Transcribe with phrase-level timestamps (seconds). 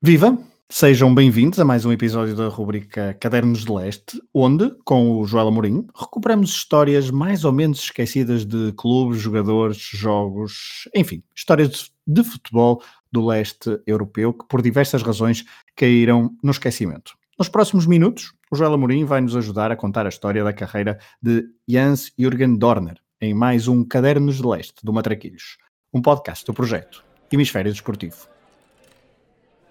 [0.00, 0.38] Viva!
[0.70, 5.48] Sejam bem-vindos a mais um episódio da rubrica Cadernos de Leste, onde, com o Joel
[5.48, 12.80] Amorim, recuperamos histórias mais ou menos esquecidas de clubes, jogadores, jogos, enfim, histórias de futebol
[13.10, 17.14] do leste europeu que, por diversas razões, caíram no esquecimento.
[17.36, 21.00] Nos próximos minutos, o Joel Amorim vai nos ajudar a contar a história da carreira
[21.20, 25.58] de Jans Jürgen Dorner em mais um Cadernos de Leste do Matraquilhos,
[25.92, 28.37] um podcast do projeto Hemisfério Desportivo.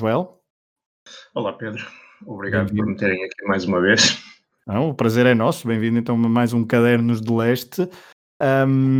[0.00, 0.40] Joel.
[1.34, 1.86] Olá, Pedro.
[2.24, 4.18] Obrigado por me terem aqui mais uma vez.
[4.66, 5.68] Não, o prazer é nosso.
[5.68, 7.86] Bem-vindo então a mais um Cadernos de Leste.
[8.66, 8.98] Um,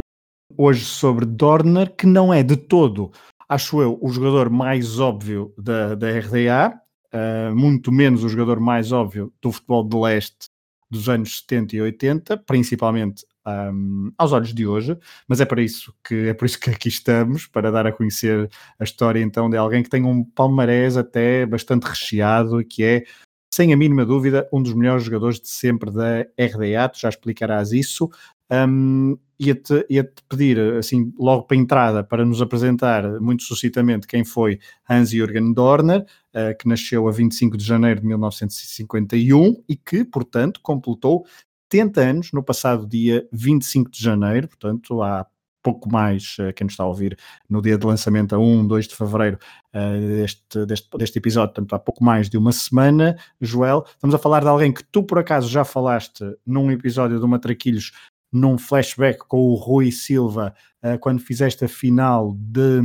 [0.58, 3.10] hoje sobre Dorner, que não é de todo,
[3.48, 6.78] acho eu, o jogador mais óbvio da, da RDA,
[7.14, 10.50] uh, muito menos o jogador mais óbvio do futebol de leste
[10.90, 13.24] dos anos 70 e 80, principalmente
[13.72, 14.96] um, aos olhos de hoje,
[15.28, 18.48] mas é para isso que é por isso que aqui estamos, para dar a conhecer
[18.78, 23.04] a história então de alguém que tem um palmarés até bastante recheado, que é
[23.52, 27.72] sem a mínima dúvida, um dos melhores jogadores de sempre da RDA, tu já explicarás
[27.72, 28.08] isso.
[28.50, 34.24] Um, ia-te, ia-te pedir, assim, logo para a entrada, para nos apresentar muito sucintamente quem
[34.24, 40.60] foi Hans-Jürgen Dorner, uh, que nasceu a 25 de janeiro de 1951 e que, portanto,
[40.62, 41.24] completou
[41.72, 45.26] 70 anos no passado dia 25 de janeiro, portanto, há
[45.62, 47.16] pouco mais, uh, quem nos está a ouvir,
[47.48, 49.38] no dia de lançamento a 1, 2 de fevereiro
[49.74, 54.18] uh, deste, deste, deste episódio, portanto, há pouco mais de uma semana, Joel, estamos a
[54.18, 57.92] falar de alguém que tu, por acaso, já falaste num episódio do Matraquilhos
[58.32, 60.54] num flashback com o Rui Silva
[60.84, 62.80] uh, quando fizeste a final de,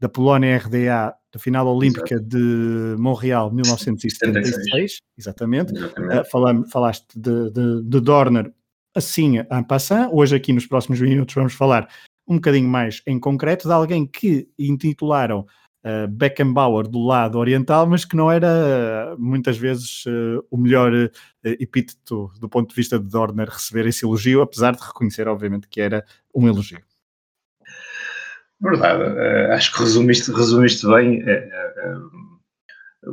[0.00, 2.28] da Polónia RDA, da final olímpica Exato.
[2.28, 5.74] de Montreal 1976, exatamente.
[5.74, 6.20] exatamente.
[6.20, 8.52] Uh, falam, falaste de, de, de, Dorner
[8.94, 10.08] assim en passant.
[10.12, 11.88] Hoje, aqui nos próximos minutos, vamos falar
[12.26, 15.46] um bocadinho mais em concreto de alguém que intitularam
[15.84, 21.10] uh, Beckenbauer do lado oriental, mas que não era muitas vezes uh, o melhor uh,
[21.44, 25.80] epíteto do ponto de vista de Dorner receber esse elogio, apesar de reconhecer, obviamente, que
[25.80, 26.80] era um elogio.
[28.60, 31.22] Verdade, uh, acho que resumiste, resumiste bem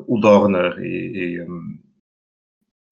[0.08, 1.78] o Dorner e, e um,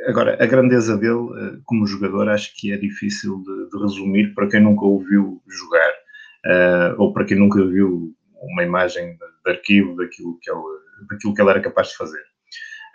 [0.05, 4.59] agora a grandeza dele como jogador acho que é difícil de, de resumir para quem
[4.59, 5.93] nunca o viu jogar
[6.97, 10.61] ou para quem nunca viu uma imagem de, arquivo daquilo que, ele,
[11.09, 12.23] daquilo que ele era capaz de fazer.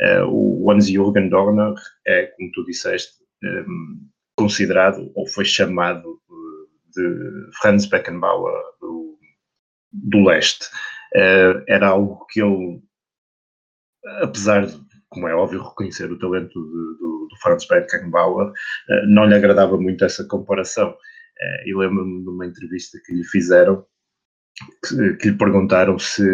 [0.01, 1.75] Uh, o Hans-Jürgen Dorner
[2.07, 9.19] é, como tu disseste, ehm, considerado ou foi chamado eh, de Franz Beckenbauer do,
[9.93, 10.67] do leste.
[11.15, 12.83] Uh, era algo que ele,
[14.23, 14.75] apesar de,
[15.09, 18.53] como é óbvio, reconhecer o talento de, do, do, Franz Beckenbauer,
[19.07, 20.91] não lhe agradava muito essa comparação.
[20.91, 23.87] Uh, e lembro-me de uma entrevista que lhe fizeram
[24.87, 26.25] que, que, lhe perguntaram se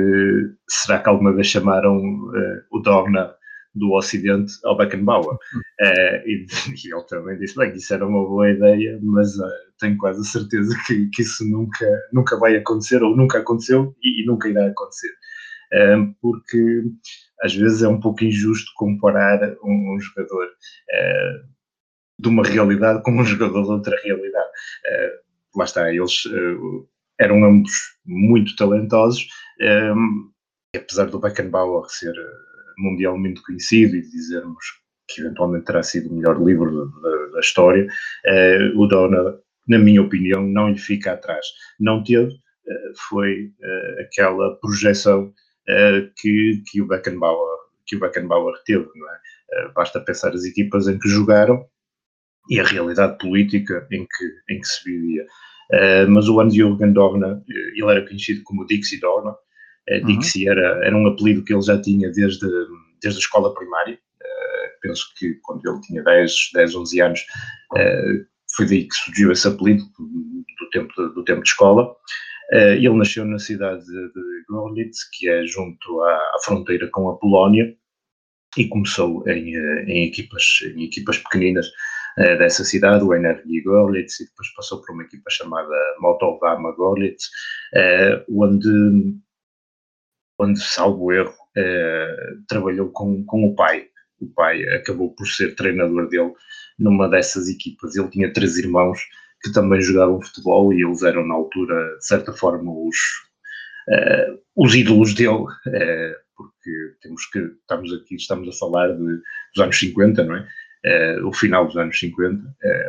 [0.68, 3.34] será que alguma vez chamaram uh, o Dogna
[3.74, 5.34] do Ocidente ao Beckenbauer.
[5.34, 6.46] Uh, e,
[6.84, 9.48] e, ele também disse, bem, isso era uma boa ideia, mas uh,
[9.78, 14.22] tenho quase a certeza que, que, isso nunca, nunca vai acontecer, ou nunca aconteceu e,
[14.22, 15.12] e nunca irá acontecer.
[15.72, 16.82] Uh, porque
[17.42, 20.48] às vezes é um pouco injusto comparar um, um jogador
[22.18, 24.50] de uma realidade com um jogador de outra realidade.
[25.56, 26.24] lá está, eles
[27.20, 27.72] eram ambos
[28.04, 29.28] muito talentosos,
[29.60, 30.30] um, ehm,
[30.74, 34.64] apesar do Beckenbauer ser eh, mundialmente conhecido e dizermos
[35.06, 39.38] que eventualmente terá sido o melhor livro da, da história, uh, o Dona,
[39.68, 41.44] na minha opinião, não lhe fica atrás.
[41.78, 45.32] Não teve, uh, foi uh, aquela projeção
[46.16, 48.88] que, que, o Beckenbauer, que o Beckenbauer teve,
[49.52, 49.68] é?
[49.72, 51.64] basta pensar as equipas em que jogaram
[52.48, 55.24] e a realidade política em que, em que se vivia.
[55.72, 59.30] Uh, mas o Hans-Jürgen Dorna, eh, ele era conhecido como Dixie Dorna.
[59.88, 62.46] Uh, Dixie era, era um apelido que ele já tinha desde,
[63.00, 63.98] desde a escola primária.
[64.82, 67.20] Penso que quando ele tinha 10, 10 11 anos,
[68.56, 71.94] foi daí que surgiu esse apelido, do tempo de, do tempo de escola.
[72.50, 77.76] ele nasceu na cidade de Gorlitz, que é junto à, à fronteira com a Polónia,
[78.56, 79.54] e começou em,
[79.86, 80.44] em, equipas,
[80.74, 81.66] em equipas pequeninas
[82.18, 87.26] uh, dessa cidade, o Energy Gorlitz, e depois passou por uma equipa chamada Motovama Gorlitz,
[87.74, 89.14] uh, onde,
[90.38, 91.34] onde, salvo erro,
[92.48, 93.86] trabalhou com, com o pai.
[94.20, 96.32] O pai acabou por ser treinador dele
[96.78, 97.96] numa dessas equipas.
[97.96, 99.00] Ele tinha três irmãos
[99.42, 102.96] que também jogavam futebol e eles eram, na altura, de certa forma, os,
[103.88, 106.70] uh, os ídolos dele, uh, porque
[107.00, 109.04] temos que, estamos aqui, estamos a falar de,
[109.54, 110.48] dos anos 50, não é?
[110.84, 112.42] Uh, o final dos anos 50,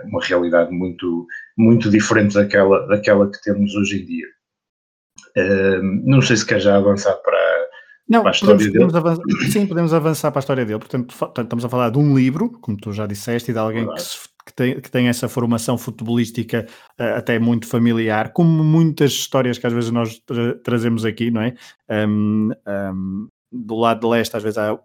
[0.05, 1.27] uma realidade muito,
[1.57, 4.27] muito diferente daquela, daquela que temos hoje em dia.
[6.05, 7.51] não sei se quer já avançar para,
[8.11, 8.85] não, para a história podemos, dele.
[8.85, 10.79] Podemos avançar, sim, podemos avançar para a história dele.
[10.79, 14.01] Portanto, estamos a falar de um livro, como tu já disseste, e de alguém que,
[14.01, 16.67] se, que, tem, que tem essa formação futebolística
[16.99, 21.41] uh, até muito familiar, como muitas histórias que às vezes nós tra trazemos aqui, não
[21.41, 21.53] é?
[21.89, 24.77] Um, um, do lado de leste, às vezes há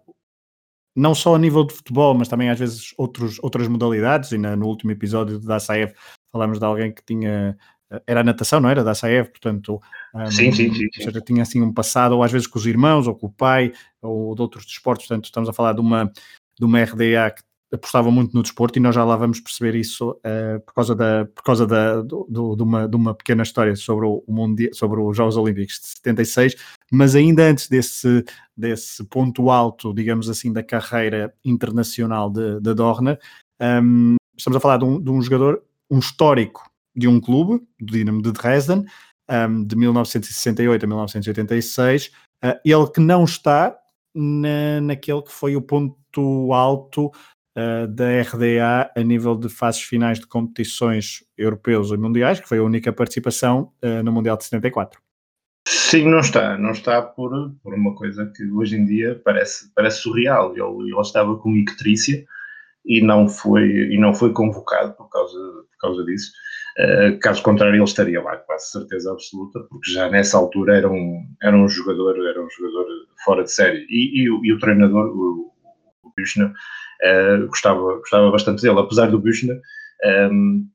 [0.97, 4.55] não só a nível de futebol, mas também às vezes outros, outras modalidades, e na,
[4.55, 5.93] no último episódio da SAF
[6.31, 7.55] falámos de alguém que tinha
[8.05, 8.83] era a natação, não era?
[8.83, 9.79] Da SAF, portanto,
[10.13, 11.03] um, sim, sim, sim, sim.
[11.03, 13.71] Seja, tinha assim um passado, ou às vezes com os irmãos, ou com o pai,
[14.01, 16.11] ou de outros desportos, portanto, estamos a falar de uma,
[16.59, 20.11] de uma RDA que apostava muito no desporto e nós já lá vamos perceber isso
[20.11, 23.75] uh, por causa, da, por causa da, do, do, de, uma, de uma pequena história
[23.75, 26.55] sobre o, mundial, sobre os Jogos Olímpicos de 76,
[26.91, 28.23] mas ainda antes desse,
[28.55, 33.19] desse ponto alto, digamos assim, da carreira internacional de, de Dorner,
[33.61, 35.61] um, estamos a falar de um, de um jogador,
[35.91, 38.85] um histórico de um clube, do Dinamo de Dresden,
[39.29, 42.11] um, de 1968 a 1986,
[42.45, 43.77] uh, ele que não está
[44.15, 47.11] na, naquele que foi o ponto alto
[47.57, 52.59] uh, da RDA a nível de fases finais de competições europeus e mundiais, que foi
[52.59, 55.01] a única participação uh, no Mundial de 74.
[55.67, 56.57] Sim, não está.
[56.57, 57.31] Não está por,
[57.63, 60.53] por uma coisa que hoje em dia parece, parece surreal.
[60.55, 62.25] Ele, estava com ictrícia
[62.85, 66.31] e não foi, e não foi convocado por causa, por causa disso.
[66.79, 71.25] Uh, caso contrário, ele estaria lá, quase certeza absoluta, porque já nessa altura era um,
[71.41, 72.85] era um jogador, era um jogador
[73.25, 73.85] fora de série.
[73.89, 75.51] E, e, e o treinador, o,
[76.03, 76.53] o Büchner,
[77.03, 79.59] uh, gostava, gostava bastante dele, apesar do Büchner,
[80.03, 80.67] um, ehm,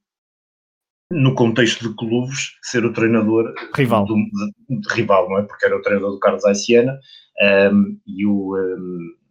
[1.11, 5.43] no contexto de clubes, ser o treinador rival, do, de, de, rival não é?
[5.43, 6.99] Porque era o treinador do Carlos Aiciana
[7.41, 8.57] um, ehm, e o.
[8.57, 9.23] Um, ehm,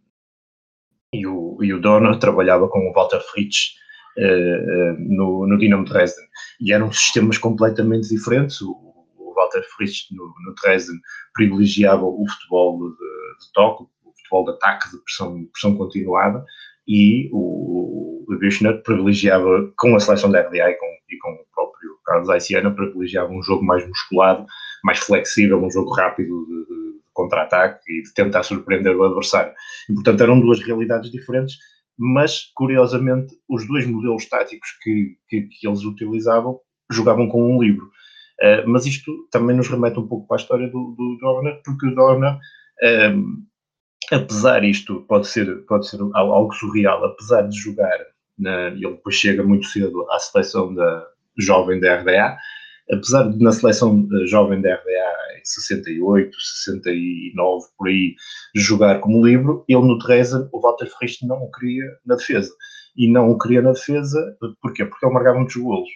[1.14, 3.74] e o, e o Donner trabalhava com o Walter Fritz
[4.16, 6.24] uh, no, no Dinamo Dresden.
[6.60, 8.60] E eram sistemas completamente diferentes.
[8.62, 8.72] O,
[9.18, 10.96] o Walter Fritz no, no, Dresden
[11.34, 16.44] privilegiava o futebol de, de toque, o futebol de ataque, de pressão, pressão continuada,
[16.86, 21.98] e o, o privilegiava, com a seleção da RDA e com, e com o próprio
[22.04, 24.46] Carlos Aiciana, privilegiava um jogo mais musculado,
[24.84, 29.52] mais flexível, um jogo rápido de, de contra-ataque e de tentar surpreender o adversário.
[29.88, 31.56] E, portanto, eram duas realidades diferentes,
[31.98, 36.58] mas, curiosamente, os dois modelos táticos que, que, que eles utilizavam
[36.90, 37.86] jogavam com um livro.
[38.40, 41.86] Uh, mas isto também nos remete um pouco para a história do, do Dorner, porque
[41.86, 42.38] o Dorner,
[43.14, 43.44] um,
[44.10, 47.98] apesar isto pode ser, pode ser algo surreal, apesar de jogar,
[48.38, 51.06] na, ele depois chega muito cedo à seleção da
[51.38, 52.36] jovem da RDA,
[52.90, 58.14] apesar de na seleção jovem da RDA em 68, 69, por aí,
[58.54, 62.50] jogar como livro, ele no Dresden, o Walter Frist não o queria na defesa.
[62.96, 64.84] E não o queria na defesa, porquê?
[64.84, 65.88] Porque ele marcava muitos golos.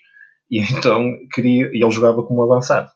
[0.51, 2.91] E então queria, e ele jogava como avançado.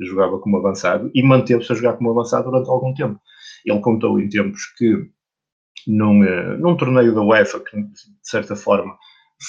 [0.00, 3.20] Jogava como avançado e manteve-se a jogar como avançado durante algum tempo.
[3.64, 5.08] Ele contou em tempos que
[5.86, 7.92] num, eh, num torneio da UEFA, que de
[8.22, 8.96] certa forma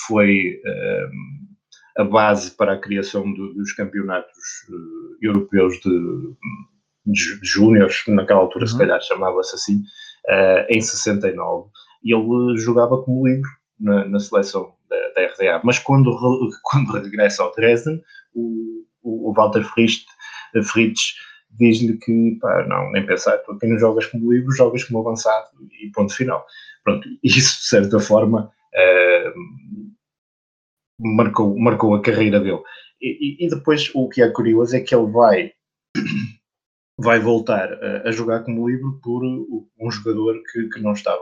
[0.08, 4.38] foi uh, a base para a criação do, dos campeonatos
[4.70, 6.36] uh, europeus de,
[7.06, 8.72] de, de júniores, naquela altura uhum.
[8.72, 9.82] se calhar chamava-se assim,
[10.70, 11.70] em 69,
[12.04, 15.62] e ele jogava como livre na, na seleção da, da, RDA.
[15.64, 16.12] Mas quando,
[16.64, 18.02] quando regressa ao Dresden,
[18.34, 20.04] o, o Walter Fritz,
[20.64, 21.14] Fritz
[21.58, 25.48] diz-lhe que, pá, não, nem pensar, tu aqui não jogas como livre, jogas como avançado
[25.82, 26.46] e ponto final.
[26.84, 29.40] Pronto, isso de certa forma uh,
[31.00, 32.62] marcou, marcou a carreira dele.
[33.02, 35.52] E, e, depois o que é curioso é que ele vai,
[37.00, 41.20] vai voltar a, a jogar como livre por um jogador que, que não estava,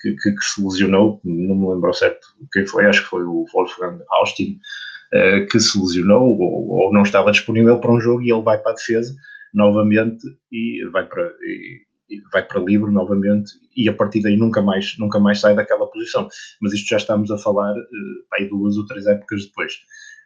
[0.00, 3.44] que, que, que, se lesionou, não me lembro certo quem foi, acho que foi o
[3.52, 4.60] Wolfgang Austin,
[5.12, 8.58] uh, que se lesionou ou, ou, não estava disponível para um jogo e ele vai
[8.58, 9.14] para a defesa
[9.54, 11.82] novamente e vai para, e,
[12.32, 16.28] vai para livre novamente e a partir daí nunca mais, nunca mais sai daquela posição.
[16.60, 19.74] Mas isto já estamos a falar uh, aí duas ou três épocas depois.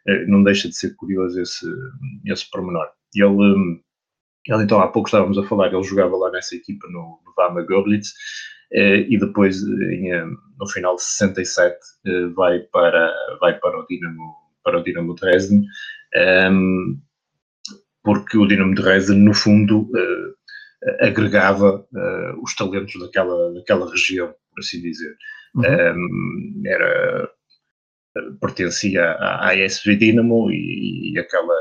[0.07, 1.67] Uh, não deixa de ser curioso esse,
[2.25, 2.87] esse pormenor.
[3.13, 3.79] Ele, um,
[4.47, 7.61] ele então há pouco estávamos a falar, ele jogava lá nessa equipa no, no Vama
[7.63, 8.09] Goblitz
[8.73, 10.11] uh, e depois em,
[10.59, 11.75] no final de 67
[12.07, 15.63] uh, vai para, vai para o Dinamo, para o Dinamo Dresden
[16.51, 16.99] um,
[18.05, 19.89] porque o Dinamo Dresden no fundo
[21.01, 21.85] agregava
[22.41, 25.15] os talentos daquela, daquela região, por assim dizer.
[25.55, 26.63] Uhum.
[26.65, 27.29] era
[28.41, 31.53] pertencia à, à SV Dinamo e, e, aquela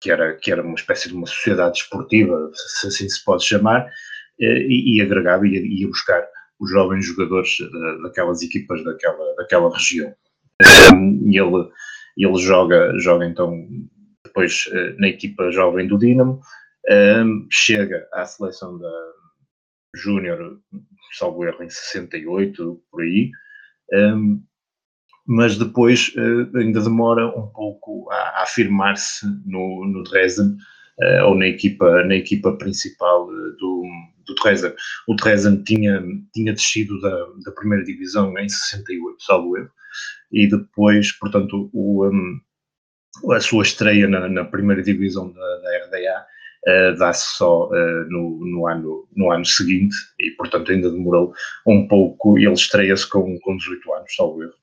[0.00, 3.88] que era, que era uma espécie de uma sociedade esportiva, se assim se pode chamar,
[4.38, 6.26] e, e agregava e ia, ia buscar
[6.60, 7.56] os jovens jogadores
[8.02, 10.14] daquelas equipas daquela, daquela região.
[11.26, 11.68] E ele,
[12.16, 13.66] ele joga, joga então
[14.34, 16.40] depois eh, na equipa jovem do Dinamo,
[17.50, 18.92] chega à seleção da
[19.94, 20.60] Júnior,
[21.16, 23.30] salvo erro, em 68, por aí,
[25.26, 30.56] mas depois uh, ainda demora um pouco a, afirmar-se no, no Dresden
[31.00, 33.84] uh, ou na equipa, na equipa principal do,
[34.26, 34.74] do Dresden.
[35.08, 39.70] O Dresden tinha, tinha descido da, da primeira divisão em 68, salvo erro,
[40.30, 42.40] e depois, portanto, o, um,
[43.32, 46.26] a sua estreia na, na primeira divisão da, da RDA
[46.66, 51.34] Uh, dá-se só uh, no, no, ano, no ano seguinte e, portanto, ainda demorou
[51.66, 52.38] um pouco.
[52.38, 54.54] Ele estreia-se com, com 18 anos, salvo erro.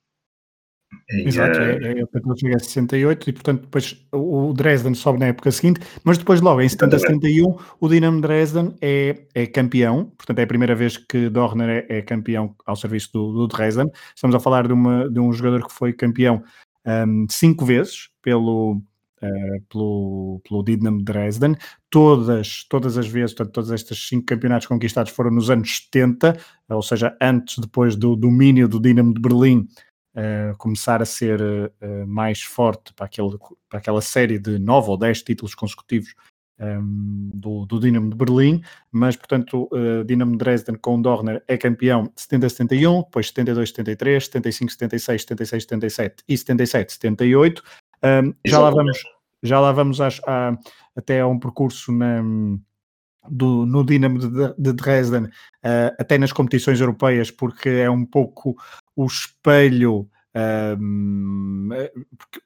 [1.09, 5.27] Exato, é, é, é para chega a 68 e portanto depois o Dresden sobe na
[5.27, 10.39] época seguinte, mas depois logo em 70 71 o Dinamo Dresden é, é campeão, portanto
[10.39, 13.89] é a primeira vez que Dorner é, é campeão ao serviço do, do, Dresden.
[14.15, 16.43] Estamos a falar de, uma, de um jogador que foi campeão
[16.85, 18.81] um, cinco vezes pelo,
[19.21, 21.55] uh, pelo, pelo Dinamo Dresden,
[21.89, 26.37] todas, todas as vezes, portanto, todos estes cinco campeonatos conquistados foram nos anos 70,
[26.69, 29.67] ou seja, antes, depois do domínio do Dinamo de Berlim
[30.15, 33.37] uh, começar a ser uh, mais forte para, aquele,
[33.69, 36.13] para aquela série de nove ou dez títulos consecutivos
[36.61, 41.57] um, ehm, do, do Dinamo de Berlim, mas portanto uh, Dinamo Dresden com Dorner é
[41.57, 47.61] campeão de 70-71, depois 72-73, 75-76, 76-77 e 77-78.
[48.03, 48.97] Um, já lá vamos,
[49.43, 50.57] já lá vamos às, à,
[50.95, 52.23] até a um percurso na,
[53.29, 58.55] do, no Dinamo de, de Dresden, uh, até nas competições europeias, porque é um pouco
[58.95, 60.09] o espelho.
[60.33, 61.67] Um,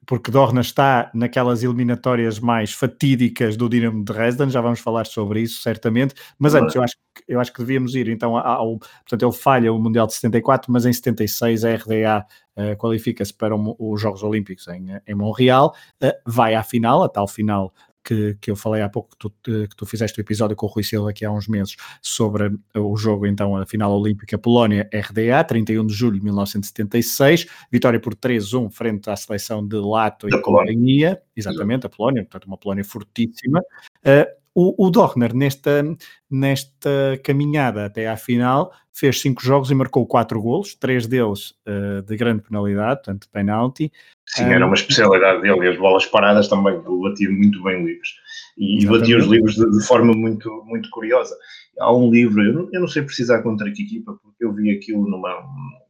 [0.07, 5.41] porque, Dorna está naquelas eliminatórias mais fatídicas do Dinamo de Dresden, já vamos falar sobre
[5.41, 6.95] isso certamente, mas antes eu acho,
[7.27, 10.85] eu acho que devíamos ir então ao, portanto ele falha o Mundial de 74, mas
[10.87, 12.25] em 76 a RDA
[12.57, 17.09] uh, qualifica-se para um, os Jogos Olímpicos em, em Montreal, uh, vai à final, a
[17.09, 17.71] tal final
[18.05, 20.69] que, que eu falei há pouco, que tu, que tu fizeste o episódio com o
[20.69, 25.85] Rui Silva aqui há uns meses sobre o jogo, então, a final olímpica Polónia-RDA, 31
[25.85, 30.73] de julho de 1976, vitória por 3-1 frente à seleção de Lato da e Polónia.
[30.73, 33.59] companhia, exatamente, a Polónia, portanto, uma Polónia fortíssima.
[34.05, 35.83] Uh, o, o Dorner, nesta,
[36.29, 42.01] nesta caminhada até à final, fez cinco jogos e marcou quatro golos, três deles uh,
[42.01, 43.91] de grande penalidade, portanto, penalti.
[44.27, 48.09] Sim, era uma especialidade dele, e as bolas paradas também, ele batia muito bem livres.
[48.57, 48.99] E Exatamente.
[48.99, 51.35] batia os livros de, de, forma muito, muito curiosa.
[51.79, 54.71] Há um livro, eu não, eu não sei precisar contra que equipa, porque eu vi
[54.71, 55.45] aquilo numa,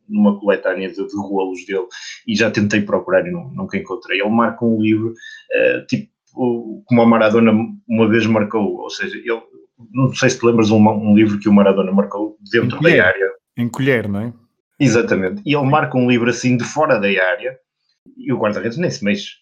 [0.10, 1.86] numa coletânea de, de golos dele
[2.28, 4.20] e já tentei procurar e não, nunca encontrei.
[4.20, 7.54] Ele marca um livro, uh, tipo, como o Maradona
[7.88, 9.42] uma vez marcou, ou seja, ele,
[9.94, 13.32] não sei se te lembras um, um livro que o Maradona marcou dentro da área.
[13.58, 14.34] Em colher, não é?
[14.78, 15.42] Exatamente.
[15.46, 17.58] E ele marca um livro assim de fora da área
[18.18, 19.36] e o guarda-redes nem se mexe.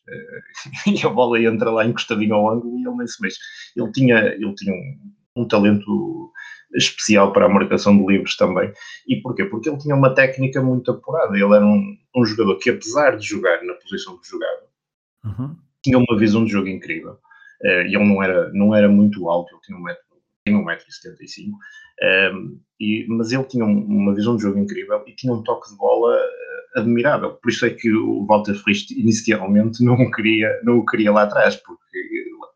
[0.87, 3.37] E a bola entra lá encostadinho ao ângulo e ele nem se mexe.
[3.75, 6.31] Ele tinha, ele tinha um, um talento
[6.75, 8.71] especial para a marcação de livros também.
[9.07, 9.45] E porquê?
[9.45, 11.35] Porque ele tinha uma técnica muito apurada.
[11.35, 14.63] Ele era um, um jogador que, apesar de jogar na posição que jogava,
[15.25, 17.19] uhum tinha uma visão de jogo incrível.
[17.61, 19.97] Uh, e ele não era, não era muito alto, ele tinha 1,75m,
[20.45, 25.43] tinha 1,75m, um, e, mas ele tinha uma visão de jogo incrível e tinha um
[25.43, 26.17] toque de bola
[26.75, 27.31] admirável.
[27.33, 31.23] Por isso é que o Walter Frist inicialmente não o queria, não o queria lá
[31.23, 31.83] atrás, porque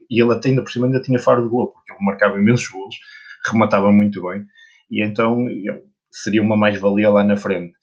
[0.10, 2.68] e ele até ainda por cima ainda tinha faro de gol, porque ele marcava imensos
[2.70, 2.96] gols,
[3.46, 4.46] rematava muito bem,
[4.90, 5.46] e então
[6.10, 7.74] seria uma mais-valia lá na frente.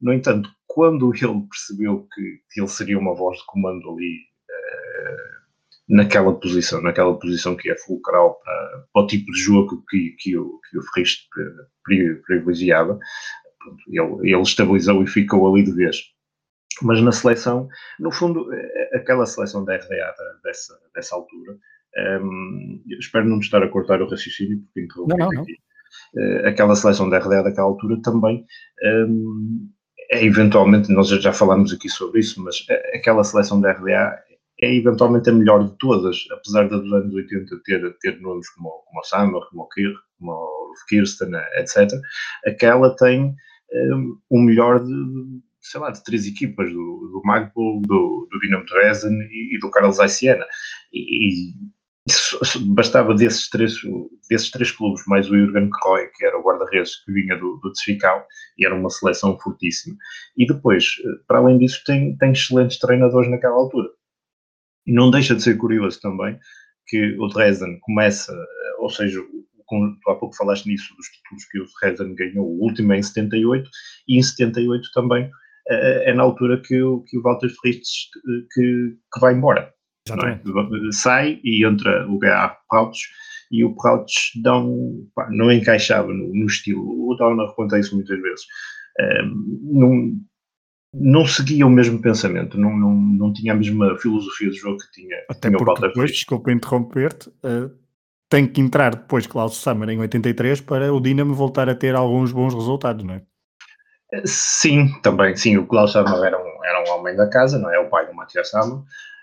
[0.00, 4.18] No entanto, quando ele percebeu que, ele seria uma voz de comando ali
[5.88, 10.36] naquela posição, naquela posição que é fulcral para, para o tipo de jogo que, que,
[10.36, 11.26] o, que o Ferrista
[12.26, 12.98] privilegiava.
[13.88, 15.96] Ele, ele estabilizou e ficou ali de vez.
[16.82, 17.68] Mas na seleção,
[18.00, 21.56] no fundo, é, aquela seleção da RDA dessa, dessa altura,
[22.20, 25.52] um, espero não me estar a cortar o raciocínio, porque interrompi não, não, aqui.
[26.16, 28.44] Uh, aquela seleção da RDA daquela altura também
[28.82, 29.70] um,
[30.10, 34.18] é eventualmente, nós já falámos aqui sobre isso, mas aquela seleção da RDA
[34.60, 39.00] é eventualmente a melhor de todas, apesar dos anos 80 ter, ter nomes como, como
[39.00, 41.90] o Summer, como o Kirk, como o Kirsten, etc.
[42.46, 43.34] Aquela tem
[43.72, 44.92] um, o melhor de,
[45.60, 49.70] sei lá, de três equipas, do, do Magpul, do, do Dinamo Dresden e, e, do
[49.70, 50.44] Carlos Aiciana.
[50.92, 51.52] E,
[52.66, 53.74] bastava desses três,
[54.28, 57.72] desses três clubes, mais o Jürgen Kroy, que era o guarda-redes que vinha do, do
[57.72, 58.26] Desfical,
[58.58, 59.96] e era uma seleção fortíssima.
[60.36, 60.86] E depois,
[61.26, 63.88] para além disso, tem, tem excelentes treinadores naquela altura.
[64.86, 66.38] E não deixa de ser curioso também
[66.86, 68.36] que o Dresden começa,
[68.78, 69.18] ou seja,
[69.74, 72.98] com, tu há pouco falaste nisso, dos títulos que o Dresden ganhou, o último é
[72.98, 73.68] em 78,
[74.08, 75.30] e em 78 também
[75.66, 78.10] é na altura que o, que o Walter Fritz
[78.52, 79.72] que, que vai embora.
[80.08, 80.92] É?
[80.92, 82.56] Sai e entra o G.A.
[82.68, 82.98] Prauts
[83.50, 87.10] e o Prauts não, pá, não encaixava no, no, estilo.
[87.10, 88.44] O Donner conta isso muitas vezes.
[89.00, 90.20] Um, não,
[90.92, 95.00] não seguia o mesmo pensamento, não, não, não tinha a mesma filosofia de jogo que
[95.00, 97.83] tinha, Até tinha porque depois, desculpa interromper-te, uh,
[98.34, 102.32] tem que entrar depois Klaus Summer em 83 para o Dinamo voltar a ter alguns
[102.32, 103.22] bons resultados, não é?
[104.24, 107.78] Sim, também, sim, o Klaus Summer era um, era um homem da casa, não é?
[107.78, 108.82] O pai do Matias Summer,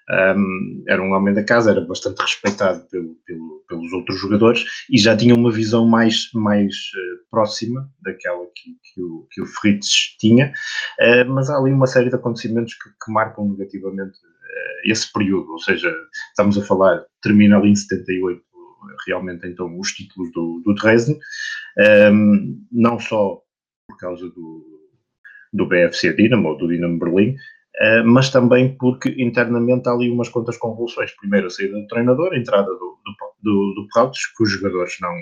[0.10, 4.98] um, era um homem da casa, era bastante respeitado pelo, pelo, pelos outros jogadores e
[4.98, 10.16] já tinha uma visão mais, mais uh, próxima daquela que, que, o, que o Fritz
[10.22, 10.54] tinha,
[11.02, 15.52] uh, mas há ali uma série de acontecimentos que, que marcam negativamente uh, esse período,
[15.52, 15.94] ou seja,
[16.30, 18.42] estamos a falar, termina ali em 78
[19.08, 21.20] realmente então os títulos do, do Dresden,
[22.12, 23.42] um, não só
[23.88, 24.90] por causa do,
[25.54, 30.30] do BFC Dinamo, ou do Dinamo Berlim, uh, mas também porque internamente há ali umas
[30.30, 31.12] contas convulsões.
[31.18, 35.14] Primeiro a saída do treinador, a entrada do, do, do, do que os jogadores não,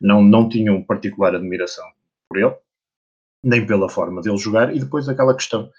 [0.00, 1.84] não, não tinham particular admiração
[2.28, 2.54] por ele,
[3.42, 5.70] nem pela forma dele jogar, e depois aquela questão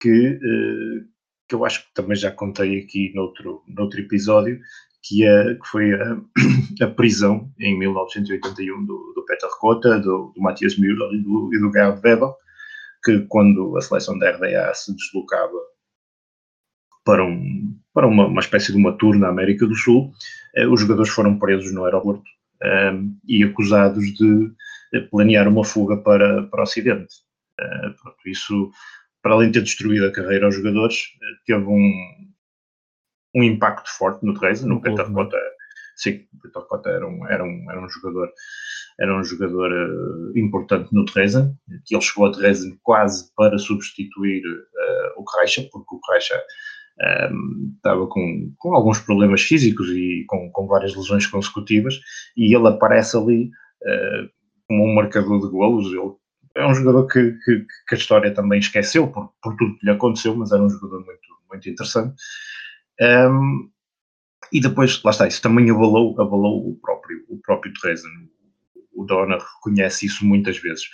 [0.00, 1.08] que, uh,
[1.48, 4.60] que eu acho que também já contei aqui noutro, noutro episódio,
[5.02, 6.16] que, é, que foi a,
[6.84, 11.58] a, prisão em 1981 do, do Peter Kota, do, do Matthias Müller e do, e
[11.58, 12.30] do Gerhard Weber,
[13.04, 15.58] que quando a seleção da RDA se deslocava
[17.04, 20.12] para, um, para uma, uma espécie de uma tour na América do Sul,
[20.56, 22.28] eh, os jogadores foram presos no aeroporto
[22.62, 22.92] eh,
[23.26, 24.52] e acusados de
[25.10, 27.14] planear uma fuga para, para o Ocidente.
[27.60, 28.70] Eh, pronto, isso,
[29.22, 31.92] para além de ter destruído a carreira aos jogadores, eh, teve um,
[33.38, 35.36] um impacto forte no Dresden, no Peter Cota.
[35.96, 38.30] Sim, o Peter Cota era um, era um, era um jogador
[39.00, 44.42] era um jogador uh, importante no Dresden, que ele chegou a Dresden quase para substituir
[44.44, 46.42] uh, o Kreischer, porque o Kreischer
[47.00, 51.94] um, ehm, estava com, com alguns problemas físicos e com, com várias lesões consecutivas,
[52.36, 54.28] e ele aparece ali uh,
[54.66, 55.86] como um marcador de golos.
[55.92, 56.16] Ele
[56.56, 59.92] é um jogador que, que, que, a história também esqueceu por, por tudo que lhe
[59.92, 62.16] aconteceu, mas era um jogador muito, muito interessante.
[63.00, 63.70] Um,
[64.52, 68.28] e depois, lá está, isso também abalou, abalou o próprio, o próprio Dresden.
[68.94, 70.84] O Donner reconhece isso muitas vezes.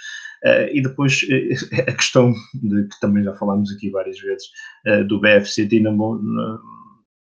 [0.44, 4.48] Uh, e depois uh, a questão de que também já falámos aqui várias vezes
[4.86, 6.20] uh, do BFC Dinamo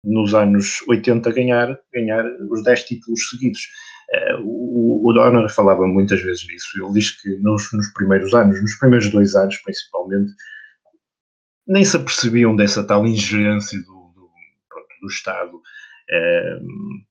[0.04, 3.68] nos anos 80 ganhar, ganhar os 10 títulos seguidos.
[4.42, 6.68] o, o Donner falava muitas vezes nisso.
[6.76, 10.32] Ele diz que nos, nos primeiros anos, nos primeiros dois anos principalmente,
[11.68, 14.01] nem se apercebiam dessa tal ingerência do
[15.02, 15.60] do Estado
[16.08, 17.02] ehm,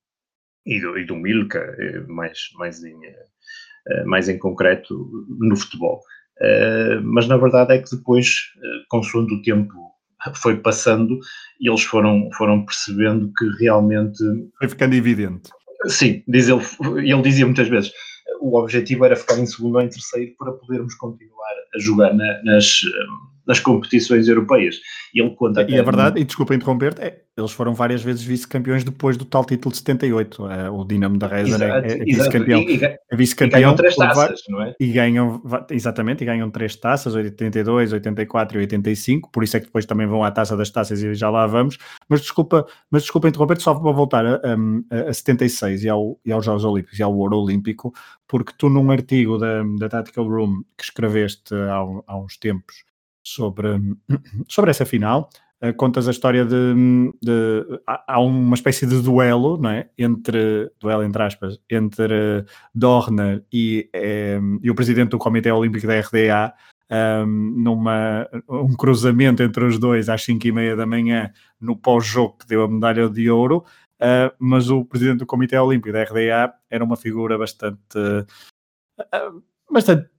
[0.65, 4.95] e, do, e do Milka, eh, mais, mais, em, eh, mais em concreto
[5.39, 6.01] no futebol.
[6.41, 8.35] Eh, mas na verdade é que depois,
[8.89, 9.91] consoante o tempo
[10.35, 11.19] foi passando,
[11.59, 14.23] eles foram, foram percebendo que realmente.
[14.57, 15.49] Foi ficando evidente.
[15.87, 16.61] Sim, diz ele,
[16.99, 17.91] ele dizia muitas vezes:
[18.39, 22.43] o objetivo era ficar em segundo ou em terceiro para podermos continuar a jogar na,
[22.43, 22.81] nas,
[23.45, 24.79] nas competições europeias.
[25.13, 25.65] E ele conta.
[25.69, 29.43] E a verdade, e desculpa interromper-te, é, eles foram várias vezes vice-campeões depois do tal
[29.43, 30.47] título de 78.
[30.47, 32.61] É, o Dinamo da Reza é, é vice-campeão.
[32.61, 33.59] É vice-campeão.
[33.59, 34.73] E ganham três taças, não é?
[34.79, 39.31] E ganham, exatamente, e ganham três taças, 82, 84 e 85.
[39.31, 41.77] Por isso é que depois também vão à taça das taças e já lá vamos.
[42.07, 46.31] Mas desculpa, mas desculpa interromper-te, só para voltar a, a, a 76 e, ao, e
[46.31, 47.93] aos Jogos Olímpicos e ao Ouro Olímpico,
[48.27, 52.90] porque tu num artigo da, da Tactical Room que escreveste há, há uns tempos
[53.23, 53.79] sobre,
[54.47, 55.29] sobre essa final.
[55.63, 56.55] Uh, contas a história de,
[57.21, 59.89] de, há uma espécie de duelo, não é?
[59.95, 63.87] Entre duelo entre aspas, entre Dorner e,
[64.41, 66.53] um, e o presidente do Comitê Olímpico da RDA,
[66.91, 67.25] um,
[67.57, 72.47] numa um cruzamento entre os dois às 5 e meia da manhã no pós-jogo que
[72.47, 73.63] deu a medalha de ouro,
[74.01, 80.09] uh, mas o presidente do Comitê Olímpico da RDA era uma figura bastante uh, bastante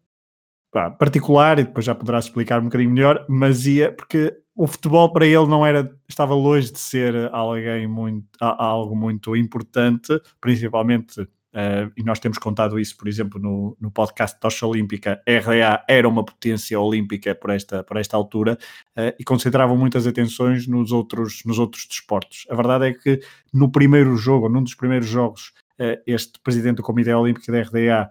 [0.73, 5.13] pá, particular, e depois já poderás explicar um bocadinho melhor, mas ia, porque o futebol
[5.13, 11.93] para ele não era, estava longe de ser alguém muito, algo muito importante, principalmente Uh,
[11.99, 16.25] e nós temos contado isso, por exemplo, no, no podcast Tocha Olímpica, RDA era uma
[16.25, 18.57] potência olímpica por esta, por esta altura
[18.97, 22.47] uh, e concentravam muitas atenções nos outros, nos outros desportos.
[22.49, 23.21] A verdade é que
[23.53, 28.11] no primeiro jogo, num dos primeiros jogos, uh, este presidente do Comitê Olímpico da RDA,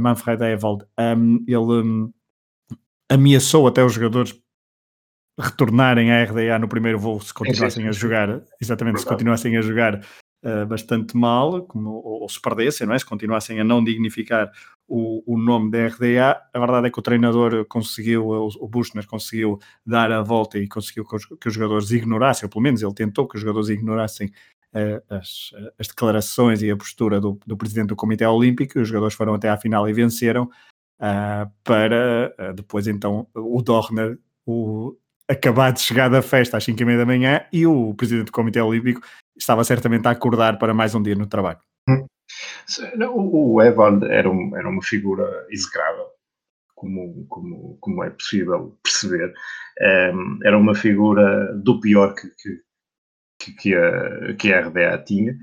[0.00, 2.12] Manfred Ewald, um, ele um,
[3.08, 4.38] ameaçou até os jogadores
[5.38, 10.04] retornarem à RDA no primeiro voo se continuassem a jogar, exatamente, se continuassem a jogar
[10.44, 12.98] uh, bastante mal, como, ou, ou, se perdessem, não é?
[12.98, 14.50] se continuassem a não dignificar
[14.86, 16.58] o, o, nome da RDA, a.
[16.58, 21.04] Verdade é que o treinador conseguiu, o, o Buchner conseguiu dar a volta e conseguiu
[21.04, 24.26] que os, que os jogadores ignorassem, ou pelo menos ele tentou que os jogadores ignorassem
[24.26, 24.32] uh,
[25.08, 29.34] as, as, declarações e a postura do, do presidente do Comitê Olímpico, os jogadores foram
[29.34, 30.48] até à final e venceram,
[31.00, 34.96] Uh, para uh, depois então o Dorner o,
[35.28, 38.32] acabar de chegar da festa às 5 e meia da manhã e o presidente do
[38.32, 39.02] Comitê Olímpico
[39.36, 41.60] estava certamente a acordar para mais um dia no trabalho.
[43.14, 46.06] O Evan era, um, era uma figura execrável,
[46.74, 49.32] como, como, como é possível perceber.
[49.80, 52.60] Um, era uma figura do pior que, que,
[53.38, 55.36] que, a, que a RDA tinha.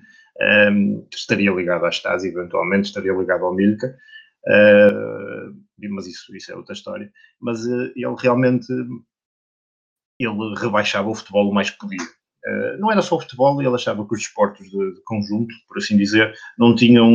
[0.71, 3.95] Um, estaria ligado à Stasi, eventualmente, estaria ligado ao Milka.
[4.45, 5.55] Uh,
[5.89, 7.11] mas isso, isso é outra história.
[7.39, 8.67] Mas uh, ele realmente
[10.19, 12.03] ele rebaixava o futebol o mais que podia.
[12.03, 15.77] Uh, não era só o futebol, ele achava que os desportos de, de conjunto, por
[15.77, 17.09] assim dizer, não tinham,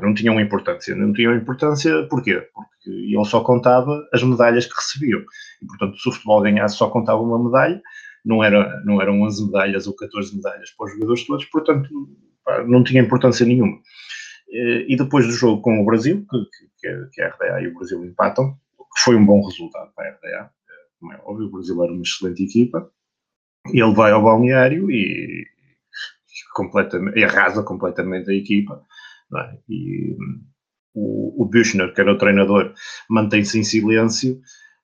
[0.00, 0.94] não tinham importância.
[0.94, 2.46] Não tinham importância porquê?
[2.54, 5.20] Porque ele só contava as medalhas que recebiam.
[5.60, 7.82] E, portanto, se o futebol ganhasse, só contava uma medalha,
[8.24, 11.88] não, era, não eram 11 medalhas ou 14 medalhas para os jogadores todos, portanto,
[12.66, 13.76] não tinha importância nenhuma.
[14.48, 16.38] Uh, e depois do jogo com o Brasil, que,
[16.78, 18.54] que, que a RDA e o Brasil empatam,
[18.94, 20.50] que foi um bom resultado para a RDA,
[21.00, 22.90] como é óbvio, o Brasil era uma excelente equipa,
[23.66, 25.46] ele vai ao balneário e,
[26.54, 28.82] completamente, e arrasa completamente a equipa,
[29.34, 29.58] é?
[29.68, 30.16] e
[30.94, 32.74] o, o Buchner, que era o treinador,
[33.08, 34.40] mantém-se em silêncio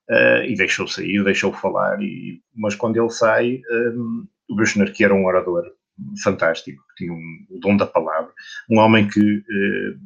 [0.09, 5.03] uh, e deixou sair, deixou falar, e, mas quando ele sai, um, o Buchner, que
[5.03, 5.63] era um orador
[6.23, 8.31] fantástico, tinha um, o dom da palavra,
[8.69, 9.99] um homem que uh,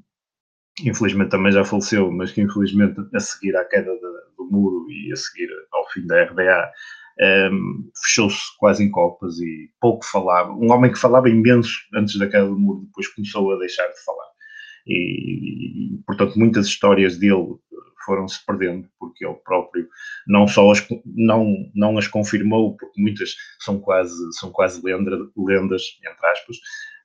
[0.82, 5.12] infelizmente também já faleceu, mas que infelizmente a seguir à queda de, do muro e
[5.12, 6.72] a seguir ao fim da RDA
[7.20, 10.52] um, ehm, fechou-se quase em copas e pouco falava.
[10.52, 14.04] Um homem que falava imenso antes da queda do muro, depois começou a deixar de
[14.04, 14.28] falar.
[14.88, 17.56] E, e portanto, muitas histórias dele
[18.06, 19.88] foram-se perdendo, porque ele próprio
[20.28, 25.84] não só as, não, não as confirmou, porque muitas são quase, são quase lenda, lendas,
[26.00, 26.58] entre aspas,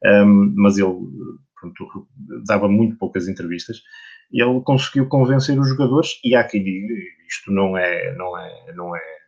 [0.04, 0.94] um, mas ele
[1.60, 2.08] pronto,
[2.46, 3.82] dava muito poucas entrevistas,
[4.32, 6.94] ele conseguiu convencer os jogadores, e há quem diga,
[7.28, 9.18] isto não é, não é, não é,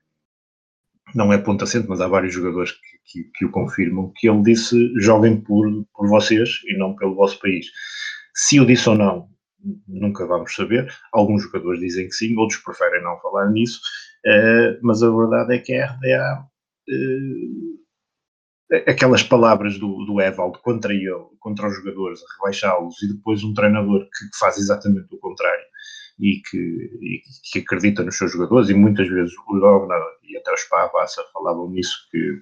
[1.15, 4.43] não é ponto assente, mas há vários jogadores que, que, que, o confirmam, que ele
[4.43, 7.67] disse, joguem por, por vocês e não pelo vosso país.
[8.35, 9.29] Se o disse ou não,
[9.87, 10.93] nunca vamos saber.
[11.13, 13.81] Alguns jogadores dizem que sim, outros preferem não falar nisso,
[14.27, 16.47] uh, mas a verdade é que a RDA
[16.89, 17.81] uh,
[18.87, 24.05] aquelas palavras do, do Evald contra ele, contra os jogadores, rebaixá-los, e depois um treinador
[24.05, 25.65] que, faz exatamente o contrário
[26.19, 30.53] e que, e que, acredita nos seus jogadores, e muitas vezes o Dogna e até
[30.53, 32.41] o Spavassa falavam nisso, que,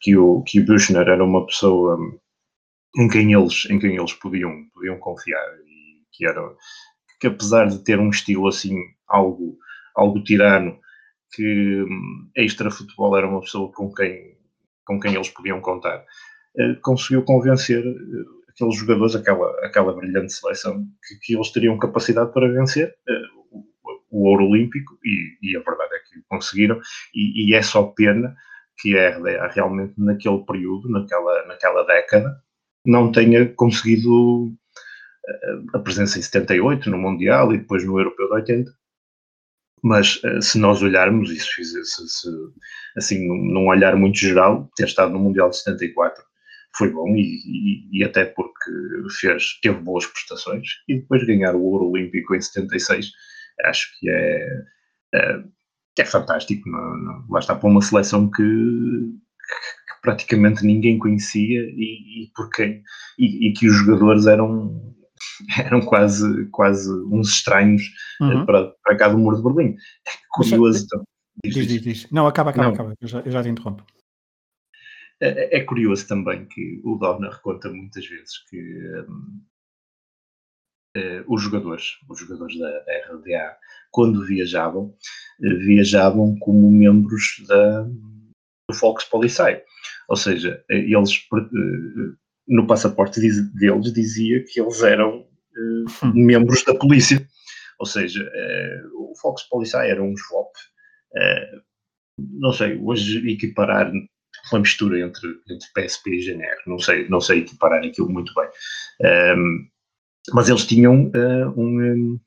[0.00, 1.98] que, o, que o Buchner era uma pessoa
[2.96, 5.46] em quem eles, em quem eles podiam, podiam confiar,
[6.18, 6.42] que era
[7.20, 8.76] que apesar de ter um estilo assim
[9.06, 9.56] algo,
[9.94, 10.78] algo tirano,
[11.32, 14.36] que hum, extra futebol era uma pessoa com quem
[14.84, 16.02] com quem eles podiam contar,
[16.58, 22.32] eh, conseguiu convencer eh, aqueles jogadores, aquela, aquela brilhante seleção, que, que eles teriam capacidade
[22.32, 23.64] para vencer eh, o,
[24.10, 26.80] o ouro olímpico e, e, a verdade é que conseguiram
[27.14, 28.34] e, e, é só pena
[28.78, 32.40] que a RDA realmente naquele período, naquela, naquela década,
[32.86, 34.54] não tenha conseguido
[35.74, 38.78] a presença em 78 no Mundial e depois no Europeu de 80
[39.82, 42.28] mas eh, se nós olharmos, isso se, se,
[42.96, 46.22] assim, num olhar muito geral, ter estado no Mundial de 74
[46.76, 48.70] foi bom e, e, e, até porque
[49.20, 53.10] fez, teve boas prestações e depois ganhar o ouro olímpico em 76
[53.64, 54.62] acho que é,
[55.14, 55.42] é,
[55.98, 62.24] é fantástico não, não, lá está para uma seleção que, que praticamente ninguém conhecia e,
[62.24, 62.82] e, porque,
[63.18, 64.94] e, e que os jogadores eram
[65.58, 67.82] eram quase, quase uns estranhos
[68.20, 68.46] eh, uhum.
[68.46, 69.76] para, para cá do muro de Berlim.
[70.06, 70.84] É curioso.
[70.84, 71.04] Então,
[71.44, 72.74] diz, diz, diz, Não, acaba, acaba, Não.
[72.74, 72.94] acaba.
[73.00, 73.84] Eu já, eu já te interrompo.
[75.20, 79.06] É, é, é, curioso também que o Dorner conta muitas vezes que uh,
[80.96, 83.56] eh, os jogadores, os jogadores da, da RDA,
[83.90, 84.94] quando viajavam,
[85.40, 89.62] uh, viajavam como membros da, do Volkspolizei.
[90.08, 91.26] Ou seja, eles
[92.46, 95.27] no passaporte deles dizia que eles eram
[95.58, 97.26] uh, membros da polícia.
[97.78, 100.50] Ou seja, uh, o Fox Policial era um swap.
[101.12, 101.62] Uh,
[102.18, 103.92] não sei, hoje equiparar
[104.52, 108.48] uma mistura entre, entre PSP e GNR, não sei, não sei equiparar aquilo muito bem.
[109.36, 109.68] Um,
[110.34, 111.10] mas eles tinham
[111.56, 112.18] um,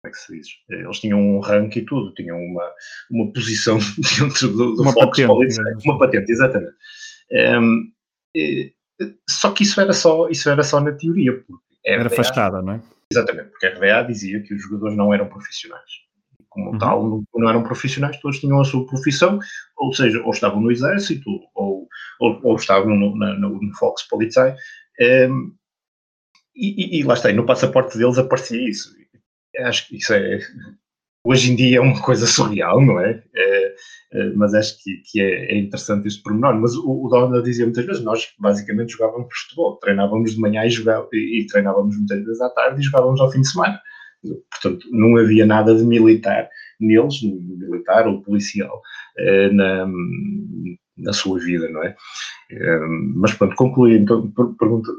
[0.00, 0.48] como é que se diz?
[0.68, 2.72] Eles tinham um rank e tudo, tinham uma,
[3.10, 3.78] uma posição
[4.18, 6.74] dentro do, do uma Fox patente, Policy, uma patente, exatamente.
[7.32, 7.92] Um,
[8.34, 8.72] e,
[9.28, 11.32] só que isso era só, isso era só na teoria.
[11.32, 12.80] Porque era RDA, fachada, não é?
[13.12, 15.90] Exatamente, porque a RDA dizia que os jogadores não eram profissionais.
[16.48, 16.78] Como uhum.
[16.78, 19.38] tal, não, eram profissionais, todos tinham a sua profissão,
[19.76, 21.86] ou seja, ou estavam no exército, ou,
[22.18, 24.54] ou, ou estavam no, na, no, no Fox Polizei.
[25.00, 25.54] Um,
[26.56, 28.98] e, e, e, lá está, no passaporte deles aparecia isso
[29.64, 30.38] acho que isso é
[31.24, 33.22] hoje em dia é uma coisa surreal, não é?
[33.34, 33.74] é,
[34.12, 36.58] é mas acho que, que é, é, interessante este pormenor.
[36.60, 40.70] Mas o, o Dona dizia muitas vezes, nós basicamente jogávamos futebol, treinávamos de manhã e,
[40.70, 43.80] jogávamos, e, e treinávamos muitas vezes à tarde e jogávamos ao fim de semana.
[44.50, 46.48] Portanto, não havia nada de militar
[46.80, 48.80] neles, militar ou policial,
[49.16, 49.86] eh, na,
[50.96, 51.96] na sua vida, não é?
[52.50, 52.80] Eh,
[53.16, 54.90] mas pronto, concluí, então, pergunta,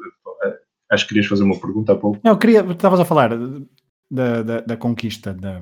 [0.46, 0.58] eh,
[0.92, 2.20] acho que querias fazer uma pergunta há pouco.
[2.24, 3.32] Não, queria, estavas a falar
[4.10, 5.62] da, da, da conquista da,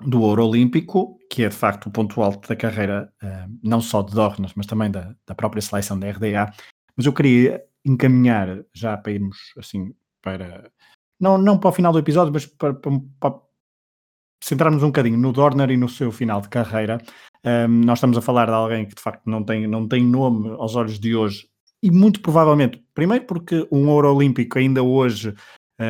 [0.00, 4.02] do ouro olímpico, que é de facto o ponto alto da carreira, uh, não só
[4.02, 6.52] de Dornas, mas também da, da própria seleção da RDA.
[6.96, 10.70] Mas eu queria encaminhar já para irmos assim para
[11.20, 13.40] não, não para o final do episódio, mas para, para, para
[14.42, 16.98] centrarmos um bocadinho no Dorner e no seu final de carreira.
[17.44, 20.04] Um, ehm, nós estamos a falar de alguém que de facto não tem, não tem
[20.04, 21.48] nome aos olhos de hoje,
[21.82, 25.34] e muito provavelmente, primeiro porque um ouro olímpico ainda hoje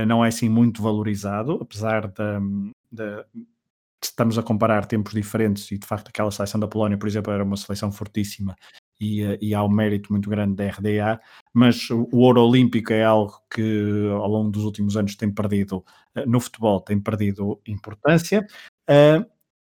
[0.06, 3.24] não é assim muito valorizado, apesar de,
[4.02, 7.42] estamos a comparar tempos diferentes e de facto aquela seleção da Polónia, por exemplo, era
[7.42, 8.54] uma seleção fortíssima
[9.00, 11.20] e, eh, e há um mérito muito grande da RDA,
[11.52, 16.26] mas o ouro olímpico é algo que ao longo dos últimos anos tem perdido, eh,
[16.26, 18.46] no futebol tem perdido importância.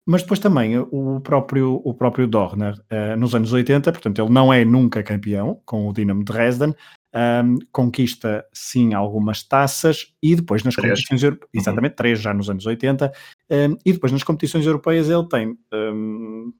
[0.10, 2.76] Mas depois também o próprio, o próprio Dorner,
[3.18, 6.74] nos anos 80, portanto, ele não é nunca campeão com o Dinamo de Dresden,
[7.18, 10.92] um, conquista sim algumas taças e depois nas três.
[10.92, 11.62] competições europeias, uhum.
[11.62, 13.12] exatamente, três já nos anos 80,
[13.50, 16.54] um, e depois nas competições europeias ele tem, um,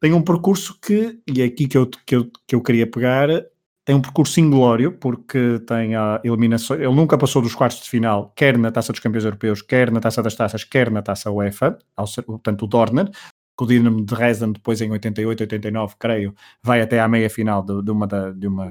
[0.00, 3.28] tem um percurso que, e é aqui que eu, que, eu, que eu queria pegar,
[3.84, 8.32] tem um percurso inglório, porque tem a eliminação, ele nunca passou dos quartos de final,
[8.36, 11.78] quer na Taça dos Campeões Europeus, quer na Taça das Taças, quer na Taça UEFA,
[11.96, 13.08] ao ser, portanto o Dorner,
[13.58, 17.60] que o Dinamo de Dresden depois em 88, 89, creio, vai até à meia final
[17.60, 18.68] de, de uma, de, uma, de, uma,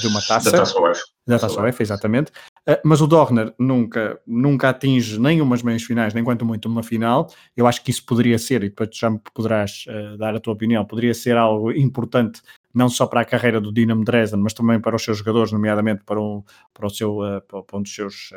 [0.00, 0.50] de uma taça.
[0.50, 1.00] Da taça UEFA.
[1.24, 2.32] Da taça UEFA, exatamente.
[2.68, 6.82] Uh, mas o Dorner nunca, nunca atinge nem umas meias finais, nem quanto muito uma
[6.82, 7.32] final.
[7.56, 10.54] Eu acho que isso poderia ser, e depois já me poderás uh, dar a tua
[10.54, 12.42] opinião, poderia ser algo importante
[12.74, 16.02] não só para a carreira do Dinamo Dresden, mas também para os seus jogadores, nomeadamente
[16.04, 16.42] para, um,
[16.74, 18.32] para, o seu, uh, para um dos seus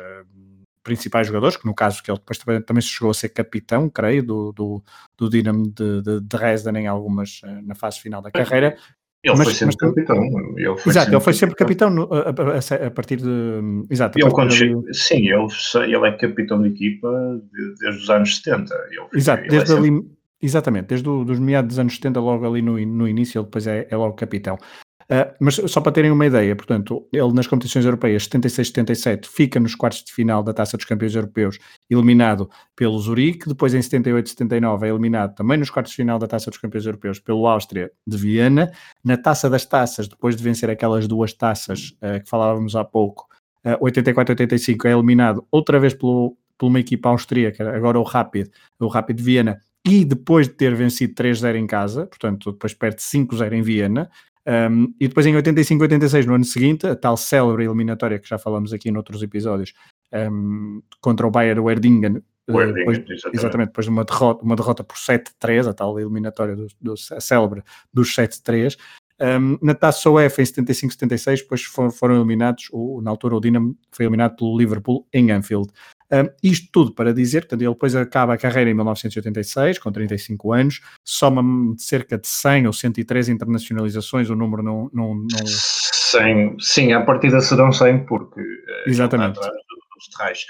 [0.84, 4.22] principais jogadores, que no caso que ele depois também, também chegou a ser capitão, creio,
[4.22, 4.84] do, do,
[5.16, 8.76] do Dinamo de, de, de Dresden em algumas, na fase final da carreira,
[9.24, 10.22] ele mas, foi sempre mas, capitão.
[10.56, 13.86] Ele foi exato, sempre ele foi sempre capitão, no, a, a, a, partir de.
[13.88, 14.18] Exato.
[14.18, 15.48] Ele, quando chega, sim, ele,
[15.84, 17.40] ele é capitão de equipa
[17.80, 18.74] desde os anos 70.
[18.74, 19.90] Ele, exato, ele desde é sempre...
[19.90, 20.14] ali.
[20.42, 23.86] Exatamente, desde os meados dos anos 70, logo ali no, no início, ele depois é,
[23.88, 24.58] é logo capitão.
[25.04, 29.74] Uh, mas só para terem uma ideia, portanto, ele nas competições europeias 76-77 fica nos
[29.74, 31.58] quartos de final da Taça dos Campeões Europeus,
[31.90, 36.50] eliminado pelo Zurique, depois em 78-79 é eliminado também nos quartos de final da Taça
[36.50, 38.72] dos Campeões Europeus pelo Áustria de Viena,
[39.04, 43.26] na Taça das Taças, depois de vencer aquelas duas taças uh, que falávamos há pouco,
[43.64, 48.48] uh, 84-85 é eliminado outra vez pelo, por uma equipa austríaca, agora o Rapid,
[48.80, 53.02] o Rapid de Viena, e depois de ter vencido 3-0 em casa, portanto depois perde
[53.02, 54.10] 5-0 em Viena,
[54.46, 58.38] um, e depois em 85, 86, no ano seguinte, a tal célebre eliminatória que já
[58.38, 59.72] falamos aqui noutros episódios,
[60.12, 63.28] um, contra o Bayer Werdingen, eh, depois, exatamente.
[63.32, 67.20] exatamente, depois de uma derrota, uma derrota por 7-3, a tal eliminatória do, do a
[67.20, 68.76] célebre dos 7-3.
[69.20, 73.76] Um, na Taça UEFA em 75-76, depois foram, foram eliminados, o, na altura o Dinamo
[73.92, 75.70] foi eliminado pelo Liverpool em Anfield.
[76.12, 80.52] Um, isto tudo para dizer que ele depois acaba a carreira em 1986, com 35
[80.52, 81.42] anos, soma
[81.78, 84.90] cerca de 100 ou 103 internacionalizações, o número não.
[84.92, 85.46] não, não...
[85.46, 88.40] 100, sim, a partida serão 100, porque.
[88.40, 89.40] Uh, Exatamente.
[89.40, 90.44] Os terrais.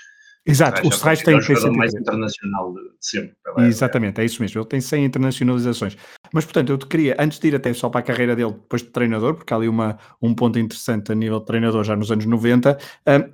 [0.46, 3.34] Exato, o Serrais tem, tem o mais internacional de sempre.
[3.60, 4.60] Exatamente, é isso mesmo.
[4.60, 5.96] Ele tem 100 internacionalizações.
[6.34, 8.82] Mas, portanto, eu te queria, antes de ir até só para a carreira dele depois
[8.82, 12.12] de treinador, porque há ali uma, um ponto interessante a nível de treinador já nos
[12.12, 13.32] anos 90, um,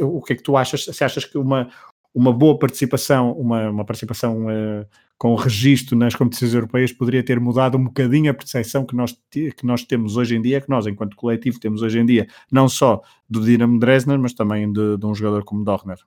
[0.00, 0.84] o que é que tu achas?
[0.84, 1.68] Se achas que uma,
[2.14, 4.86] uma boa participação, uma, uma participação uh,
[5.18, 9.64] com registro nas competições europeias poderia ter mudado um bocadinho a percepção que nós, que
[9.64, 13.02] nós temos hoje em dia, que nós, enquanto coletivo, temos hoje em dia, não só
[13.28, 15.98] do Dinamo Dresden, mas também de, de um jogador como Dorner.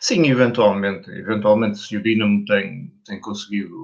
[0.00, 1.10] Sim, eventualmente.
[1.10, 3.74] Eventualmente, se o Dinamo tem, tem conseguido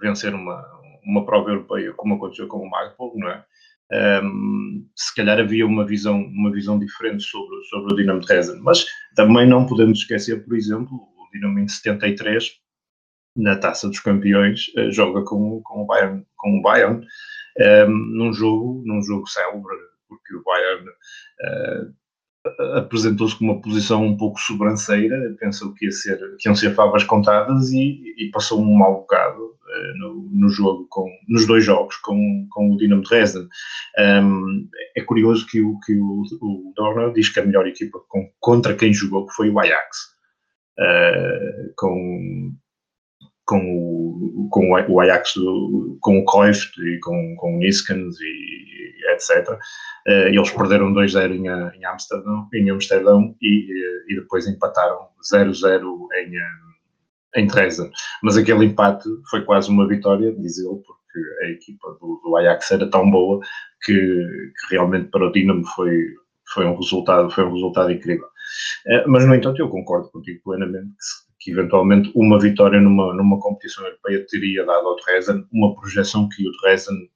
[0.00, 0.62] vencer uma,
[1.04, 3.44] uma prova europeia, como aconteceu com o Magpul, não é?
[3.92, 8.60] Um, se calhar havia uma visão, uma visão diferente sobre, sobre o Dinamo Dresden.
[8.60, 12.50] Mas também não podemos esquecer, por exemplo, o Dinamo em 73
[13.36, 17.06] na Taça dos Campeões, uh, joga com, com o Bayern, com o Bayern
[17.88, 19.76] um, num jogo, num jogo célebre,
[20.08, 21.94] porque o Bayern uh,
[22.76, 27.04] apresentou-se com uma posição um pouco sobranceira, pensou que, ia ser, que iam ser favas
[27.04, 31.96] contadas e, e passou um mau bocado uh, no, no, jogo, com, nos dois jogos
[31.96, 33.46] com, com o Dinamo Dresden.
[33.98, 38.74] Um, é curioso que o, que o, o diz que a melhor equipa com, contra
[38.74, 40.10] quem jogou foi o Ajax.
[40.78, 42.54] Uh, com
[43.50, 45.34] com o, com o Ajax,
[46.00, 49.58] com o Cruyff e com, com o Niskens e, etc.
[50.06, 53.66] Eh, eles perderam 2-0 em, em, Amsterdão, em Amsterdão e,
[54.08, 55.82] e depois empataram 0-0
[56.14, 57.90] em, em Dresden.
[58.22, 62.70] Mas aquele empate foi quase uma vitória, diz ele, porque a equipa do, do Ajax
[62.70, 63.40] era tão boa
[63.82, 65.98] que, que, realmente para o Dinamo foi,
[66.54, 68.28] foi, um, resultado, foi um resultado incrível.
[69.08, 73.84] Mas, no entanto, eu concordo contigo plenamente que que eventualmente uma vitória numa, numa competição
[73.84, 77.08] europeia teria dado ao Dresden uma projeção que o Dresden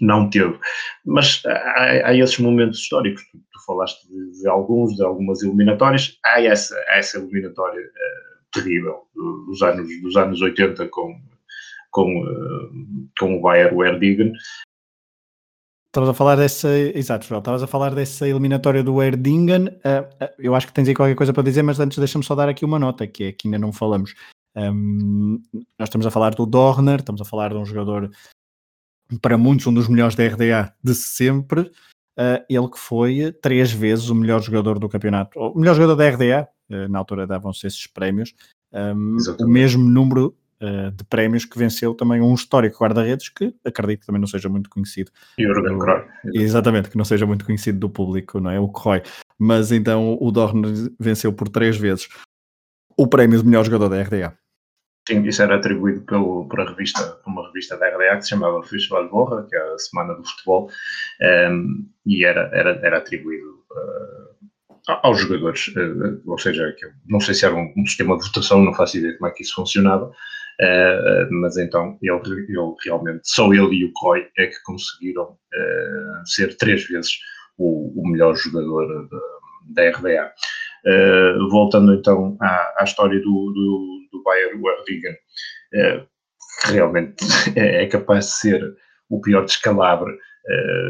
[0.00, 0.58] não teve.
[1.04, 6.18] Mas há, há esses momentos históricos, tu, tu falaste de, de, alguns, de algumas eliminatórias,
[6.24, 11.20] há essa, há essa eliminatória uh, terrível dos anos, dos anos 80 com,
[11.90, 14.32] com, uh, com o Bayer Werdigen,
[15.92, 16.70] Estavas a falar dessa.
[16.70, 17.40] Exato, Joel.
[17.40, 19.68] Estavas a falar dessa eliminatória do Erdingen.
[19.68, 22.34] Uh, uh, eu acho que tens aí qualquer coisa para dizer, mas antes deixa-me só
[22.34, 24.14] dar aqui uma nota, que é que ainda não falamos.
[24.56, 25.42] Um,
[25.78, 28.10] nós estamos a falar do Dorner, estamos a falar de um jogador,
[29.20, 31.60] para muitos, um dos melhores da RDA de sempre.
[32.18, 36.08] Uh, ele que foi três vezes o melhor jogador do campeonato, o melhor jogador da
[36.08, 36.48] RDA,
[36.88, 38.32] na altura davam-se esses prémios.
[38.72, 40.34] Um, o mesmo número
[40.94, 44.70] de prémios que venceu também um histórico guarda-redes que acredito que também não seja muito
[44.70, 45.10] conhecido.
[45.38, 46.04] Jürgen Kroy.
[46.34, 48.60] Exatamente, que não seja muito conhecido do público, não é?
[48.60, 49.02] O Kroy.
[49.38, 52.08] Mas então o Dorner venceu por três vezes
[52.96, 54.36] o prémio de melhor jogador da RDA.
[55.08, 58.62] Sim, isso era atribuído pelo, por, revista, por uma revista da RDA que se chamava
[58.62, 60.70] Festival Borra, que é a Semana do Futebol,
[61.20, 66.72] um, ehm, e era, era, era atribuído uh, aos jogadores, uh, ou seja,
[67.08, 69.42] não sei se era um, um, sistema de votação, não faço ideia como é que
[69.42, 70.12] isso funcionava,
[70.62, 72.46] Uh, mas então ele,
[72.84, 77.10] realmente, só ele e o Coy é que conseguiram uh, ser três vezes
[77.58, 79.08] o, o melhor jogador
[79.74, 80.32] da, RBA.
[80.84, 85.16] Uh, eh, voltando então à, à história do, do, do Bayer Werdigen,
[86.64, 87.16] que realmente
[87.56, 88.76] é, é, capaz de ser
[89.08, 90.16] o pior descalabro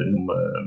[0.07, 0.65] numa,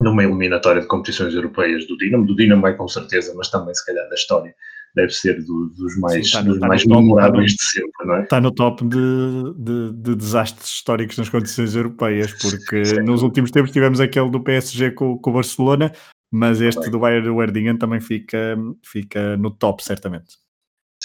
[0.00, 2.26] numa eliminatória de competições europeias do Dinamo.
[2.26, 4.54] Do Dinamo é com certeza, mas também se calhar da história
[4.96, 8.22] deve ser do, dos mais, Sim, dos mais memoráveis de sempre, não é?
[8.22, 13.02] Está no top de, de, de desastres históricos nas condições europeias, porque Sim.
[13.02, 15.92] nos últimos tempos tivemos aquele do PSG com, com o Barcelona,
[16.32, 16.90] mas este também.
[16.90, 20.38] do Bayern Werdingen também fica, fica no top, certamente.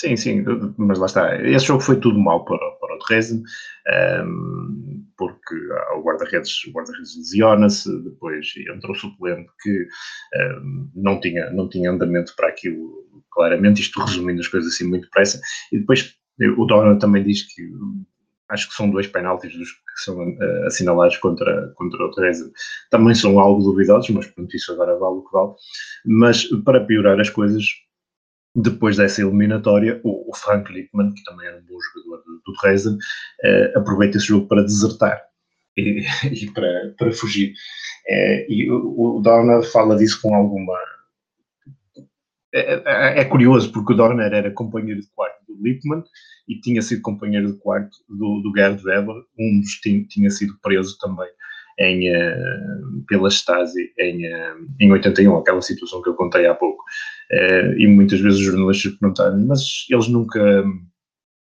[0.01, 0.43] Sim, sim,
[0.79, 1.35] mas lá está.
[1.47, 3.43] Esse jogo foi tudo mal para, para o Dresden, um,
[3.87, 5.55] ehm, porque
[5.95, 9.85] o guarda-redes guarda lesiona-se, depois entrou o suplente que um,
[10.33, 15.03] ehm, não, tinha, não tinha andamento para aquilo claramente, isto resumindo as coisas assim muito
[15.03, 15.39] depressa,
[15.71, 16.15] e depois
[16.57, 17.61] o Dona também diz que
[18.49, 22.51] acho que são dois penaltis dos que são uh, assinalados contra, contra o Teresa,
[22.89, 25.51] também são algo duvidosos, mas pronto, isso agora vale o que vale.
[26.05, 27.63] Mas para piorar as coisas,
[28.55, 32.53] depois dessa eliminatória, o, o Frank Lippmann, que também era um bom jogador do, do
[32.61, 35.21] Dresden, uh, aproveita esse jogo para desertar
[35.77, 37.53] e, e para, para fugir.
[38.09, 40.77] Uh, e o, o Dona fala disso com alguma
[42.53, 46.03] é, é, é, curioso porque o Dorner era companheiro de quarto do Lippmann
[46.49, 50.57] e tinha sido companheiro de quarto do, do Gerd Weber, um dos tinha, tinha sido
[50.61, 51.29] preso também
[51.79, 56.83] em, uh, pela Stasi em, uh, em 81, aquela situação que eu contei há pouco.
[57.31, 60.65] Uh, e muitas vezes os jornalistas perguntaram mas eles nunca,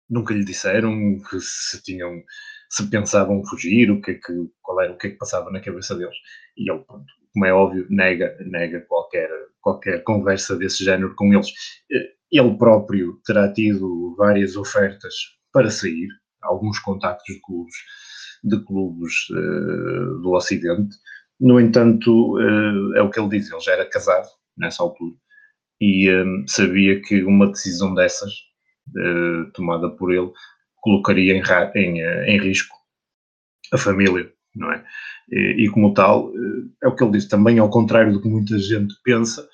[0.10, 2.22] nunca lhe disseram que se tinham
[2.70, 5.60] se pensavam fugir, o que é que, qual era o que é que passava na
[5.60, 6.16] cabeça deles.
[6.56, 9.30] E ele, pronto, como é óbvio, nega, nega qualquer,
[9.62, 11.52] qualquer conversa desse género com eles.
[12.32, 15.16] Ele próprio terá tido várias ofertas
[15.52, 16.08] para sair,
[16.44, 17.76] alguns contactos de clubes,
[18.44, 20.96] de clubes uh, do Ocidente.
[21.40, 25.16] No entanto, uh, é o que ele diz, ele já era casado nessa altura
[25.80, 28.32] e um, sabia que uma decisão dessas,
[29.54, 30.32] tomada por ele,
[30.82, 31.44] colocaria em,
[31.76, 32.76] em, em risco
[33.72, 34.84] a família, não é?
[35.32, 36.32] E, e, como tal,
[36.82, 39.48] é o que ele disse, também ao contrário do que muita gente pensa,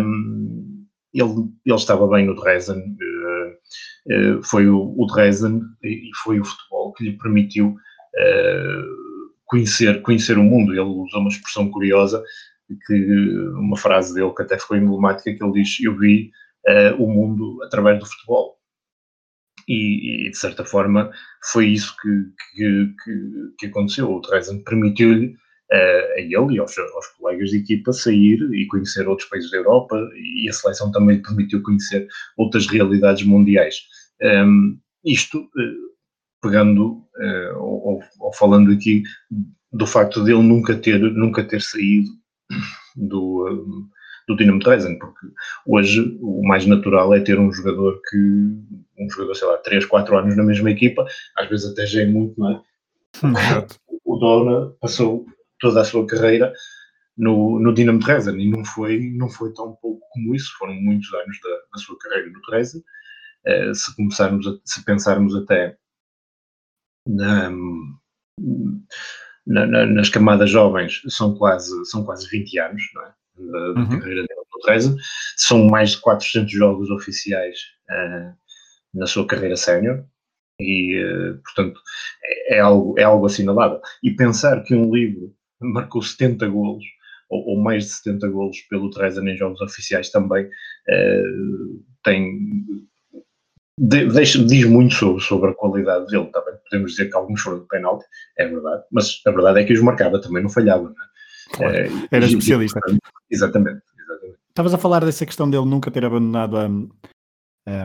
[0.00, 6.40] um, ele, ele estava bem no Dresden, uh, uh, foi o, o Dresden e foi
[6.40, 10.72] o futebol que lhe permitiu uh, conhecer, conhecer o mundo.
[10.72, 12.22] Ele usou uma expressão curiosa,
[12.86, 16.30] que uma frase dele que até ficou emblemática, que ele diz, eu vi
[16.98, 18.60] o mundo através do futebol
[19.70, 21.10] e, e, de certa forma
[21.52, 22.08] foi isso que,
[22.56, 24.12] que, que, que aconteceu.
[24.12, 25.28] O Dresden permitiu-lhe
[25.72, 29.58] uh, a ele e aos, aos, colegas de equipa sair e conhecer outros países da
[29.58, 32.06] Europa e a seleção também permitiu conhecer
[32.36, 33.76] outras realidades mundiais.
[34.20, 35.90] Um, ehm, isto uh,
[36.42, 39.02] pegando uh, ou, ou, falando aqui
[39.72, 42.10] do facto de ele nunca ter, nunca ter saído
[42.96, 43.88] do,
[44.28, 45.26] do Dinamo Dresden, porque
[45.66, 50.18] hoje o mais natural é ter um jogador que, um jogador, sei lá, 3, 4
[50.18, 51.04] anos na mesma equipa,
[51.36, 52.62] às vezes até já é muito, não é?
[54.04, 55.26] o Dona passou
[55.58, 56.52] toda a sua carreira
[57.16, 61.12] no, no Dinamo Dresden e não foi, não foi tão pouco como isso, foram muitos
[61.12, 62.82] anos da, da sua carreira no Dresden.
[63.46, 65.76] Uh, se começarmos a, se pensarmos até
[67.06, 67.50] na,
[69.50, 73.12] na, na, nas camadas jovens, são quase, são quase 20 anos, não é?
[73.36, 73.88] da, uhum.
[73.88, 74.96] carreira dele no Dresden.
[75.36, 77.58] São mais de 400 jogos oficiais
[77.90, 78.32] uh,
[78.94, 80.04] na sua carreira sénior
[80.60, 81.80] e, uh, portanto,
[82.22, 83.80] é, é, algo, é algo assinalável.
[84.02, 86.84] E pensar que um livro marcou 70 golos,
[87.28, 92.38] ou, ou mais de 70 golos pelo Dresden em jogos oficiais também, uh, tem...
[93.82, 97.60] De, deixa, diz muito sobre, sobre a qualidade dele, também podemos dizer que alguns foram
[97.60, 98.04] de penalti,
[98.36, 101.10] é verdade, mas a verdade é que os marcava, também não falhava, não é?
[101.56, 102.78] Claro, era especialista.
[103.30, 104.38] Exatamente, exatamente.
[104.50, 106.66] Estavas a falar dessa questão dele nunca ter abandonado a,
[107.66, 107.84] a,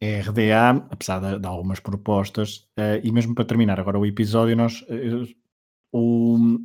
[0.00, 4.56] a RDA, apesar de, de algumas propostas, uh, e mesmo para terminar agora o episódio,
[4.56, 5.26] nós uh,
[5.92, 6.58] o,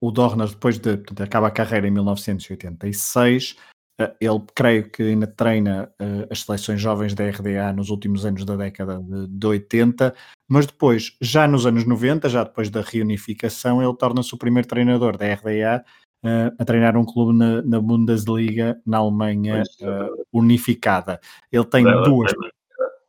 [0.00, 3.75] o Dornas, depois de portanto, acaba a carreira em 1986, uh,
[4.20, 5.90] ele creio que ainda treina
[6.30, 10.14] as seleções jovens da RDA nos últimos anos da década de, de 80,
[10.48, 15.16] mas depois, já nos anos 90, já depois da reunificação, ele torna-se o primeiro treinador
[15.16, 15.84] da RDA
[16.24, 21.20] uh, a treinar um clube na, na Bundesliga, na Alemanha uh, unificada.
[21.50, 22.32] Ele tem duas.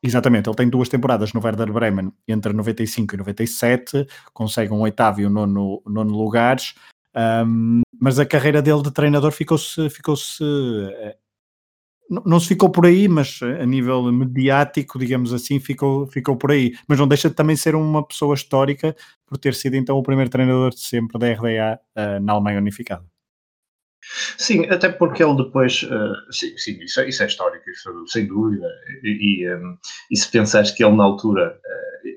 [0.02, 5.22] Exatamente, ele tem duas temporadas no Werder Bremen entre 95 e 97, consegue um oitavo
[5.22, 6.76] e um nono, nono lugares,
[7.46, 11.18] um, mas a carreira dele de treinador ficou-se ficou-se eh,
[12.10, 16.74] não se ficou por aí, mas a nível mediático, digamos assim, ficou, ficou por aí.
[16.88, 18.95] Mas não deixa de também ser uma pessoa histórica
[19.26, 22.60] por ter sido então o primeiro treinador de sempre da RDA uh, eh, na Alemanha
[22.60, 23.06] Unificada.
[24.38, 28.26] Sim, até porque ele depois, uh, sim, sim isso, é, isso, é, histórico, isso, sem
[28.26, 28.70] dúvida,
[29.04, 29.78] e, e, um,
[30.10, 32.08] e, se pensares que ele na altura, uh,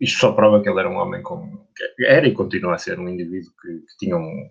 [0.00, 1.66] isto só prova que ele era um homem com,
[1.98, 4.48] era e continua a ser um indivíduo que, que tinha um,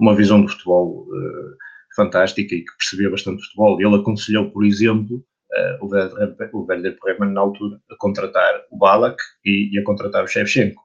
[0.00, 1.56] uma visão do futebol uh,
[1.94, 3.80] fantástica e que percebia bastante futebol.
[3.80, 9.22] Ele aconselhou, por exemplo, uh, o, o Werder Bremen na altura a contratar o Balak
[9.44, 10.82] e, e a contratar o Shevchenko.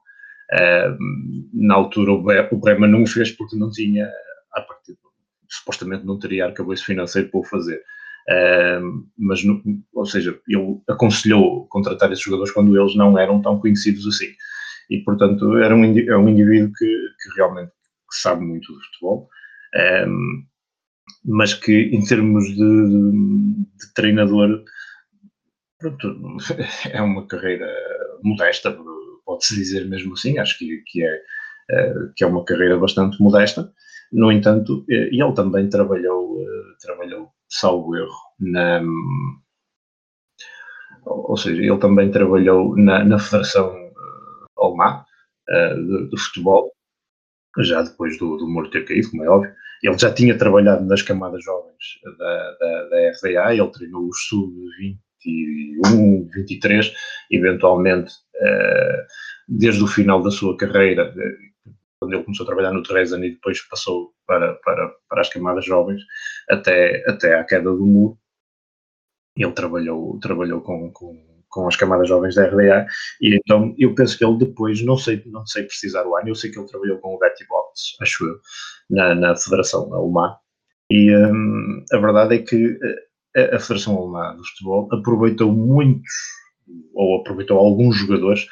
[0.52, 0.96] Uh,
[1.52, 4.08] na altura o, o Bremen não o fez porque não tinha,
[4.52, 4.96] a partir
[5.48, 7.80] supostamente não teria arcabouço financeiro para o fazer.
[8.28, 9.62] Uh, mas, no,
[9.94, 14.32] ou seja, ele aconselhou contratar esses jogadores quando eles não eram tão conhecidos assim.
[14.90, 17.72] E, portanto, era um, é um indivíduo que, que realmente
[18.10, 19.28] sabe muito de futebol
[21.24, 24.64] mas que em termos de, de, treinador
[25.78, 26.16] pronto,
[26.90, 27.68] é uma carreira
[28.22, 28.76] modesta,
[29.24, 31.22] pode-se dizer mesmo assim, acho que, que, é,
[31.70, 33.72] eh, que é uma carreira bastante modesta.
[34.12, 38.82] No entanto, eh, ele também trabalhou, eh, trabalhou salvo erro, na,
[41.04, 43.74] ou seja, ele também trabalhou na, na Federação
[44.58, 45.04] Alemã
[45.48, 46.72] de, de, Futebol,
[47.64, 49.52] já depois do, do Moro ter caído, como é óbvio,
[49.82, 56.28] ele já tinha trabalhado nas camadas jovens da, da, da RDA, ele treinou os sub-21,
[56.34, 56.92] 23,
[57.30, 59.06] eventualmente, uh,
[59.48, 61.12] desde o final da sua carreira,
[62.00, 65.64] quando ele começou a trabalhar no Dresden e depois passou para, para, para as camadas
[65.64, 66.02] jovens,
[66.48, 68.18] até, até à queda do muro.
[69.36, 72.86] Ele trabalhou, trabalhou com, com, com as camadas jovens da RDA
[73.20, 76.34] e então eu penso que ele depois, não sei, não sei precisar o ano, eu
[76.34, 78.36] sei que ele trabalhou com o Betty Box, acho eu,
[78.90, 80.36] na, na Federação Alemã.
[80.90, 82.78] E um, a verdade é que
[83.34, 86.12] eh, a, a Federação Alemã do Futebol aproveitou muitos,
[86.94, 88.46] ou aproveitou alguns jogadores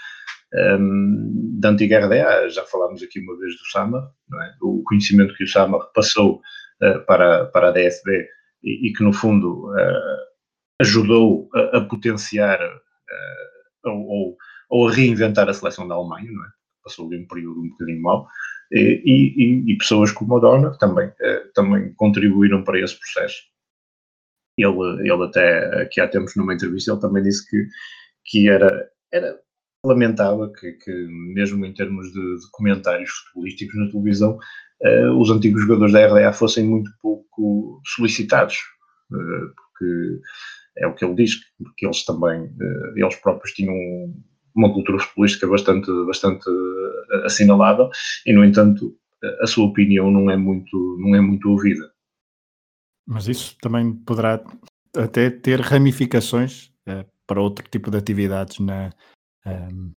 [0.54, 2.48] um, da antiga RDA.
[2.48, 4.54] Já falámos aqui uma vez do Sama, é?
[4.62, 6.40] o conhecimento que o Sama passou
[6.82, 8.26] uh, para, para a DSB
[8.62, 9.70] e, e que no fundo
[10.80, 12.58] ajudou a, a potenciar
[13.84, 14.36] ou,
[14.70, 16.48] ou, a reinventar a seleção da Alemanha, não é?
[16.82, 18.26] Passou ali um período um bocadinho mau.
[18.72, 21.10] E, e, e, pessoas como o Dorner também,
[21.54, 23.42] também contribuíram para esse processo.
[24.58, 27.66] Ele, ele até, aqui há tempos numa entrevista, ele também disse que,
[28.24, 29.38] que era, era
[29.84, 30.92] lamentável que, que
[31.34, 34.38] mesmo em termos de, de comentários futebolísticos na televisão,
[34.82, 38.56] uh, os antigos jogadores da RDA fossem muito pouco solicitados,
[39.08, 40.20] porque
[40.78, 41.36] é o que ele diz,
[41.76, 43.74] que eles também, uh, eles próprios tinham
[44.54, 46.48] uma cultura futebolística bastante, bastante
[47.24, 47.90] assinalável
[48.24, 48.96] e, no entanto,
[49.40, 51.90] a sua opinião não é muito, não é muito ouvida.
[53.06, 54.42] Mas isso também poderá
[54.96, 56.70] até ter ramificações
[57.26, 58.90] para outro tipo de atividades na,
[59.46, 59.92] um,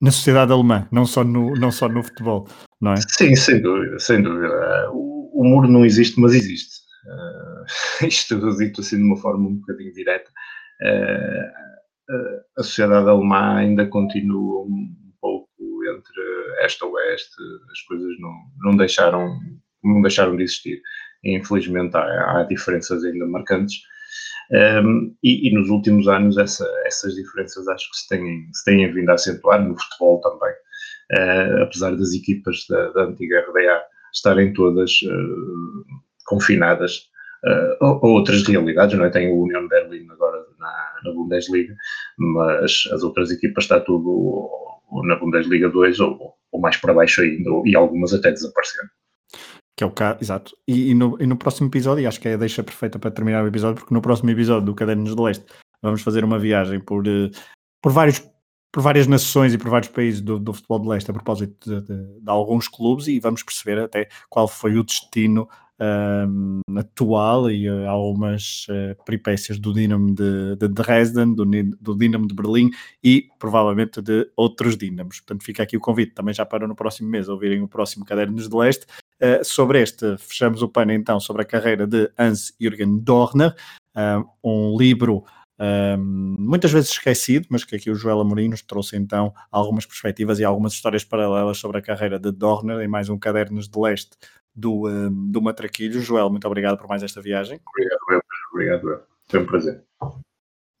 [0.00, 2.48] na sociedade alemã, não só no, não só no futebol,
[2.80, 2.96] não é?
[3.08, 4.90] Sim, sem dúvida, sem dúvida.
[4.92, 6.82] O, o muro não existe, mas existe.
[7.06, 7.53] Uh,
[8.06, 10.30] isto dito assim de uma forma um bocadinho direta.
[10.82, 11.64] Uh,
[12.58, 15.48] a sociedade alemã ainda continua um pouco
[15.84, 17.34] entre este e oeste,
[17.72, 19.38] as coisas não, não, deixaram,
[19.82, 20.82] não deixaram de existir.
[21.24, 23.80] infelizmente há, há diferenças ainda marcantes
[24.50, 28.92] um, e, e, nos últimos anos essa, essas diferenças acho que se têm, se têm
[28.92, 30.52] vindo a acentuar no futebol também,
[31.18, 35.84] uh, apesar das equipas da, da, antiga RDA estarem todas uh,
[36.26, 37.08] confinadas
[37.44, 39.10] uh, outras realidades, não é?
[39.10, 41.74] Tem o União Berlim agora na, na, Bundesliga,
[42.18, 44.48] mas as outras equipas está tudo
[45.04, 48.88] na Bundesliga 2 ou, ou mais para baixo ainda, e algumas até desapareceram.
[49.76, 50.56] Que é o caso, exato.
[50.68, 53.42] E, e, no, e no próximo episódio, acho que é a deixa perfeita para terminar
[53.42, 55.44] o episódio, porque no próximo episódio do Cadernos de Leste
[55.82, 57.30] vamos fazer uma viagem por, uh,
[57.82, 58.22] por, vários,
[58.72, 61.86] por várias nações e por vários países do, do futebol de leste a propósito de,
[61.86, 65.48] de, de, alguns clubes e vamos perceber até qual foi o destino
[65.80, 71.44] uh, atual e uh, algumas uh, peripécias do Dinamo de, de Dresden, do,
[71.80, 72.70] do Dinamo de Berlim
[73.02, 75.20] e provavelmente de outros Dinamos.
[75.20, 78.48] Portanto, fica aqui o convite também já para no próximo mês ouvirem o próximo Cadernos
[78.48, 78.86] de Leste
[79.22, 83.54] Uh, sobre este, fechamos o pano então sobre a carreira de Hans-Jürgen Dorner,
[84.42, 85.24] um livro
[85.58, 90.40] um, muitas vezes esquecido, mas que aqui o Joel Amorim nos trouxe então algumas perspectivas
[90.40, 94.16] e algumas histórias paralelas sobre a carreira de Dorner em mais um Cadernos de Leste
[94.54, 96.00] do, um, do Matraquilho.
[96.00, 97.60] Joel, muito obrigado por mais esta viagem.
[97.68, 99.02] Obrigado, obrigado.
[99.28, 99.82] Foi um prazer.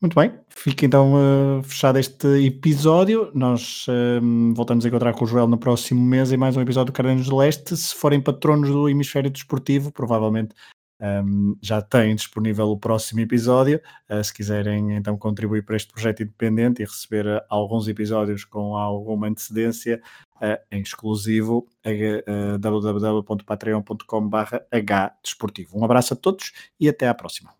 [0.00, 3.30] Muito bem, fica então uh, fechado este episódio.
[3.34, 6.92] Nós uh, voltamos a encontrar com o Joel no próximo mês em mais um episódio
[6.92, 7.74] do Cardenos do Leste.
[7.74, 10.54] Se forem patronos do Hemisfério Desportivo, provavelmente
[11.04, 13.78] um, já têm disponível o próximo episódio.
[14.08, 18.76] Uh, se quiserem então contribuir para este projeto independente e receber uh, alguns episódios com
[18.76, 20.00] alguma antecedência
[20.36, 24.56] uh, em exclusivo, uh, www.patreon.com.br
[25.22, 25.78] Desportivo.
[25.78, 27.52] Um abraço a todos e até à próxima.